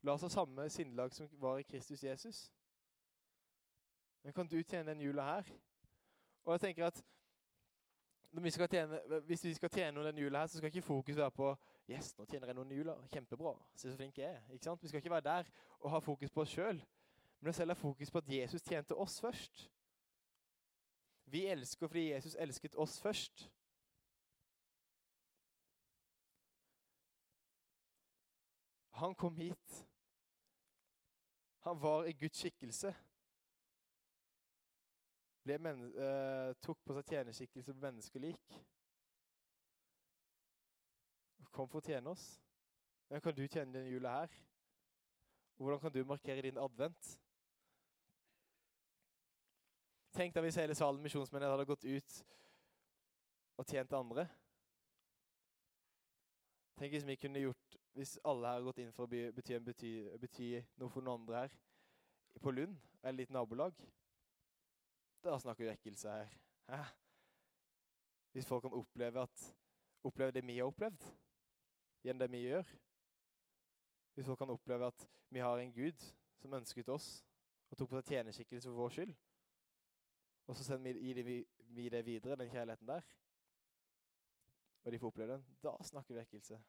La 0.03 0.13
oss 0.13 0.23
ha 0.23 0.29
samme 0.29 0.69
sinnelag 0.71 1.15
som 1.15 1.29
var 1.41 1.59
i 1.59 1.67
Kristus 1.67 2.05
Jesus. 2.05 2.53
Men 4.23 4.33
kan 4.33 4.49
du 4.49 4.63
tjene 4.63 4.91
den 4.91 5.01
jula 5.01 5.23
her? 5.23 5.53
Og 6.45 6.53
jeg 6.53 6.61
tenker 6.61 6.87
at 6.87 7.05
vi 8.33 8.51
tjene, 8.51 9.01
hvis 9.25 9.45
vi 9.45 9.55
skal 9.55 9.71
tjene 9.71 9.93
noen 9.95 10.07
den 10.11 10.19
jula 10.19 10.39
her, 10.43 10.47
så 10.47 10.59
skal 10.59 10.69
ikke 10.69 10.83
fokus 10.83 11.17
være 11.17 11.31
på 11.31 11.57
Yes, 11.89 12.11
nå 12.19 12.25
tjener 12.27 12.51
jeg 12.51 12.57
noen 12.59 12.73
jula. 12.75 12.97
Kjempebra. 13.13 13.53
Se 13.79 13.91
så 13.91 13.97
flink 13.97 14.19
jeg 14.19 14.27
er. 14.27 14.43
Ikke 14.51 14.65
sant? 14.65 14.83
Vi 14.83 14.89
skal 14.89 14.99
ikke 14.99 15.11
være 15.11 15.25
der 15.25 15.51
og 15.79 15.91
ha 15.91 16.01
fokus 16.03 16.31
på 16.35 16.43
oss 16.43 16.51
sjøl, 16.51 16.81
men 17.41 17.55
selv 17.55 17.71
ha 17.71 17.79
fokus 17.79 18.11
på 18.11 18.19
at 18.19 18.29
Jesus 18.29 18.63
tjente 18.63 18.95
oss 18.95 19.21
først. 19.21 19.71
Vi 21.31 21.47
elsker 21.47 21.87
fordi 21.87 22.11
Jesus 22.11 22.35
elsket 22.39 22.75
oss 22.75 23.01
først. 23.01 23.51
Han 28.97 29.15
kom 29.15 29.37
hit. 29.37 29.83
Han 31.67 31.81
var 31.83 32.05
i 32.05 32.13
Guds 32.13 32.39
skikkelse. 32.41 32.95
Uh, 35.47 36.55
tok 36.65 36.81
på 36.83 36.97
seg 36.97 37.13
tjenerskikkelse 37.13 37.75
på 37.75 37.85
menneskelik 37.85 38.57
kom 41.57 41.69
for 41.73 41.81
å 41.81 41.87
tjene 41.87 42.13
oss. 42.13 42.25
Hvordan 43.07 43.25
kan 43.25 43.37
du 43.37 43.45
tjene 43.47 43.73
denne 43.73 43.93
jula 43.93 44.19
her? 44.21 44.35
Hvordan 45.57 45.81
kan 45.81 45.95
du 45.95 46.03
markere 46.05 46.45
din 46.45 46.61
advent? 46.61 47.13
Tenk 50.17 50.35
deg 50.35 50.45
hvis 50.47 50.59
hele 50.61 50.77
salen 50.77 51.05
misjonsmenighet 51.05 51.55
hadde 51.55 51.69
gått 51.69 51.87
ut 51.89 52.19
og 53.57 53.69
tjent 53.69 53.97
andre. 53.97 54.27
Tenk 56.77 56.93
hvis 56.93 57.09
vi 57.09 57.17
kunne 57.21 57.41
gjort, 57.41 57.77
hvis 57.97 58.19
alle 58.25 58.47
her 58.47 58.59
har 58.59 58.65
gått 58.67 58.79
inn 58.83 58.93
for 58.93 59.07
å 59.07 59.09
bety, 59.09 59.57
bety, 59.65 59.91
bety 60.21 60.49
noe 60.77 60.93
for 60.93 61.05
noen 61.05 61.23
andre 61.23 61.45
her, 61.45 61.55
på 62.45 62.53
Lund, 62.53 62.77
eller 63.01 63.23
litt 63.23 63.33
nabolag. 63.33 63.79
Da 65.25 65.39
snakker 65.41 65.65
vi 65.65 65.71
vekkelse 65.71 66.13
her. 66.13 66.35
Hæ? 66.69 66.83
Hvis 68.37 68.49
folk 68.49 68.67
kan 68.67 68.77
oppleve, 68.77 69.23
at, 69.25 69.47
oppleve 70.05 70.35
det 70.37 70.45
vi 70.45 70.59
har 70.59 70.69
opplevd 70.69 71.07
gjennom 72.05 72.21
det 72.21 72.31
vi 72.35 72.43
gjør. 72.45 72.75
Hvis 74.15 74.29
folk 74.29 74.39
kan 74.45 74.53
oppleve 74.53 74.93
at 74.93 75.09
vi 75.33 75.41
har 75.41 75.59
en 75.59 75.73
Gud 75.73 76.05
som 76.37 76.55
ønsket 76.61 76.93
oss 76.93 77.09
og 77.71 77.79
tok 77.81 77.91
på 77.91 77.97
seg 77.99 78.13
tjenerskikkelse 78.13 78.69
for 78.69 78.85
vår 78.85 78.93
skyld, 78.99 79.15
og 80.47 80.57
så 80.57 80.69
sender 80.69 81.01
vi, 81.01 81.41
vi 81.59 81.89
det 81.89 82.05
videre, 82.07 82.37
den 82.37 82.53
kjærligheten 82.53 82.93
der, 82.93 83.09
og 84.85 84.93
de 84.93 84.99
får 84.99 85.11
oppleve 85.11 85.33
den, 85.33 85.47
da 85.65 85.73
snakker 85.83 86.15
vi 86.15 86.21
vekkelse. 86.21 86.61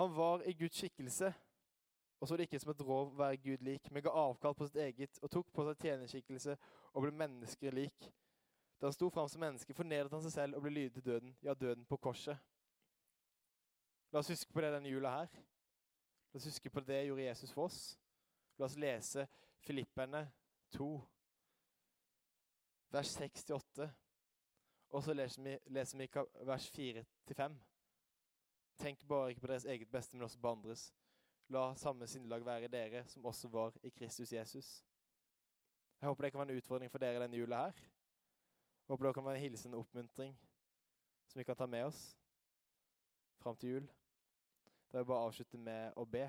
Han 0.00 0.14
var 0.16 0.44
i 0.48 0.52
Guds 0.56 0.76
skikkelse 0.76 1.32
og 2.22 2.28
så 2.28 2.36
det 2.36 2.42
ikke 2.46 2.58
som 2.62 2.70
et 2.70 2.80
rov 2.86 3.18
være 3.18 3.36
Gud 3.36 3.64
lik, 3.66 3.90
men 3.90 4.02
ga 4.02 4.10
avkall 4.14 4.54
på 4.54 4.66
sitt 4.66 4.76
eget 4.78 5.18
og 5.26 5.30
tok 5.30 5.48
på 5.50 5.64
seg 5.66 5.80
tjenerskikkelse 5.82 6.52
og 6.92 7.02
ble 7.02 7.10
mennesker 7.18 7.74
lik. 7.74 8.06
Da 8.78 8.86
han 8.86 8.94
sto 8.94 9.08
fram 9.10 9.26
som 9.28 9.42
menneske, 9.42 9.74
fornedret 9.74 10.14
han 10.14 10.22
seg 10.22 10.32
selv 10.36 10.58
og 10.58 10.62
ble 10.62 10.70
lydig 10.70 10.92
til 10.94 11.04
døden, 11.08 11.32
ja, 11.42 11.54
døden 11.58 11.82
på 11.90 11.98
korset. 11.98 12.38
La 14.14 14.22
oss 14.22 14.30
huske 14.30 14.54
på 14.54 14.62
det 14.62 14.70
denne 14.70 14.92
jula 14.92 15.16
her. 15.16 15.34
La 16.30 16.38
oss 16.38 16.46
huske 16.46 16.70
på 16.70 16.84
det 16.86 17.00
gjorde 17.08 17.26
Jesus 17.26 17.56
for 17.56 17.66
oss. 17.66 17.80
La 18.54 18.70
oss 18.70 18.78
lese 18.78 19.26
Filipperne 19.66 20.22
2, 20.78 20.88
vers 22.94 23.16
6-8. 23.18 23.90
Og 24.94 25.02
så 25.02 25.18
leser 25.18 25.42
vi, 25.42 25.58
leser 25.74 25.98
vi 25.98 26.10
vers 26.46 26.70
4-5. 26.78 27.60
Tenk 28.82 29.04
bare 29.08 29.28
ikke 29.30 29.40
på 29.40 29.46
deres 29.46 29.64
eget 29.64 29.88
beste, 29.88 30.16
men 30.16 30.24
også 30.24 30.38
på 30.42 30.50
andres. 30.50 30.94
La 31.48 31.74
samme 31.78 32.06
sinnelag 32.06 32.44
være 32.44 32.64
i 32.64 32.68
dere 32.68 33.04
som 33.06 33.24
også 33.24 33.48
var 33.48 33.76
i 33.82 33.88
Kristus 33.88 34.32
Jesus. 34.32 34.84
Jeg 36.00 36.08
håper 36.08 36.24
det 36.24 36.32
kan 36.32 36.40
være 36.40 36.50
en 36.50 36.56
utfordring 36.56 36.90
for 36.90 36.98
dere 36.98 37.22
denne 37.22 37.36
jula 37.36 37.60
her. 37.64 37.76
Jeg 37.76 38.88
håper 38.88 39.06
det 39.06 39.14
kan 39.14 39.24
være 39.24 39.36
en 39.36 39.40
hilsen 39.40 39.74
og 39.74 39.80
oppmuntring 39.80 40.38
som 41.28 41.38
vi 41.38 41.44
kan 41.44 41.56
ta 41.56 41.66
med 41.66 41.84
oss 41.84 42.00
fram 43.38 43.56
til 43.56 43.70
jul. 43.70 43.86
Da 43.86 44.96
vil 44.96 44.98
jeg 44.98 45.06
bare 45.06 45.28
avslutte 45.28 45.58
med 45.58 45.92
å 45.96 46.04
be. 46.04 46.24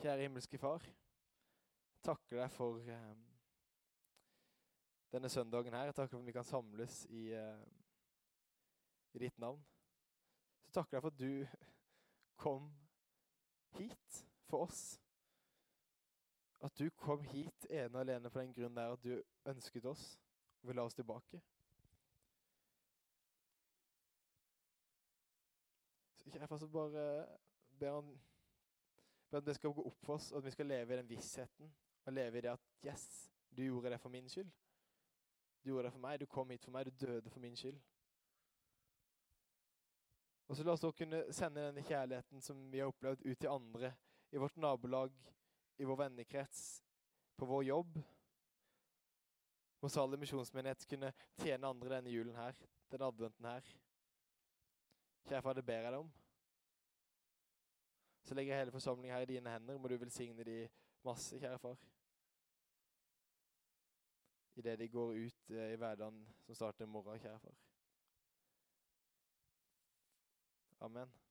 Kjære 0.00 0.20
himmelske 0.22 0.58
Far. 0.58 0.88
Jeg 1.92 2.02
takker 2.08 2.40
deg 2.40 2.50
for 2.56 2.80
um, 2.80 3.22
denne 5.12 5.28
søndagen 5.28 5.76
her. 5.76 5.84
Jeg 5.84 5.94
takker 5.94 6.16
for 6.16 6.24
at 6.24 6.26
vi 6.26 6.38
kan 6.40 6.44
samles 6.44 7.04
i, 7.10 7.28
uh, 7.36 7.62
i 9.12 9.26
ditt 9.26 9.38
navn. 9.38 9.60
Så 10.74 10.80
takker 10.80 10.96
deg 10.96 11.02
for 11.04 11.14
at 11.14 11.18
du 11.20 11.46
kom 12.34 12.64
hit 13.76 14.24
for 14.50 14.64
oss. 14.64 14.80
At 16.66 16.74
du 16.74 16.88
kom 16.98 17.22
hit 17.30 17.66
ene 17.70 17.92
og 17.94 18.00
alene 18.00 18.32
på 18.34 18.42
den 18.42 18.54
grunn 18.56 18.74
der 18.74 18.96
at 18.96 19.04
du 19.04 19.12
ønsket 19.52 19.86
oss 19.86 20.02
og 20.62 20.72
ville 20.72 20.82
ha 20.82 20.90
oss 20.90 20.98
tilbake. 20.98 21.38
Så 26.18 26.34
jeg 26.34 26.48
får 26.48 26.66
bare 26.66 27.06
ber 27.78 28.00
om, 28.00 28.10
be 29.30 29.38
om 29.38 29.46
det 29.46 29.54
skal 29.54 29.78
gå 29.78 29.86
opp 29.92 30.02
for 30.02 30.18
oss, 30.18 30.32
og 30.32 30.42
at 30.42 30.50
vi 30.50 30.56
skal 30.58 30.72
leve 30.74 30.94
i 30.94 31.02
den 31.04 31.08
vissheten 31.14 31.70
og 32.04 32.12
leve 32.18 32.38
i 32.38 32.46
det 32.48 32.56
at 32.56 32.70
yes, 32.82 33.30
du 33.46 33.62
gjorde 33.62 33.94
det 33.94 34.02
for 34.02 34.10
min 34.10 34.28
skyld. 34.28 34.50
Du 35.62 35.70
gjorde 35.70 35.86
det 35.86 35.92
for 35.92 36.02
meg, 36.02 36.20
du 36.20 36.26
kom 36.26 36.50
hit 36.50 36.66
for 36.66 36.74
meg, 36.74 36.90
du 36.90 37.06
døde 37.06 37.30
for 37.30 37.46
min 37.46 37.54
skyld. 37.56 37.78
Og 40.48 40.56
så 40.56 40.64
la 40.64 40.74
oss 40.74 40.84
også 40.84 40.98
kunne 40.98 41.22
sende 41.32 41.62
denne 41.68 41.84
kjærligheten 41.84 42.42
som 42.44 42.58
vi 42.72 42.82
har 42.82 42.90
opplevd, 42.92 43.24
ut 43.24 43.38
til 43.40 43.52
andre. 43.52 43.94
I 44.32 44.40
vårt 44.40 44.56
nabolag, 44.56 45.14
i 45.78 45.84
vår 45.84 45.96
vennekrets, 45.96 46.84
på 47.36 47.46
vår 47.46 47.62
jobb. 47.64 47.96
Må 49.80 49.88
Salem 49.88 50.20
misjonsmenighet 50.20 50.86
kunne 50.88 51.12
tjene 51.40 51.68
andre 51.68 51.96
denne 51.96 52.12
julen 52.12 52.36
her, 52.36 52.60
denne 52.92 53.08
adventen 53.08 53.48
her. 53.48 53.72
Kjære 55.24 55.42
far, 55.42 55.56
det 55.56 55.64
ber 55.64 55.80
jeg 55.80 55.92
deg 55.92 56.04
om. 56.04 56.12
Så 58.24 58.34
legger 58.34 58.54
jeg 58.54 58.64
hele 58.64 58.72
forsamlingen 58.72 59.16
her 59.16 59.24
i 59.24 59.28
dine 59.28 59.52
hender. 59.52 59.78
Må 59.78 59.88
du 59.88 59.96
velsigne 60.00 60.44
de 60.44 60.62
masse, 61.04 61.38
kjære 61.40 61.58
far. 61.58 61.76
Idet 64.56 64.78
de 64.78 64.88
går 64.88 65.16
ut 65.26 65.50
eh, 65.50 65.72
i 65.72 65.76
hverdagen 65.76 66.20
som 66.46 66.54
starter 66.54 66.84
i 66.84 66.88
morgen, 66.88 67.20
kjære 67.20 67.38
far. 67.38 67.56
Amen. 70.84 71.23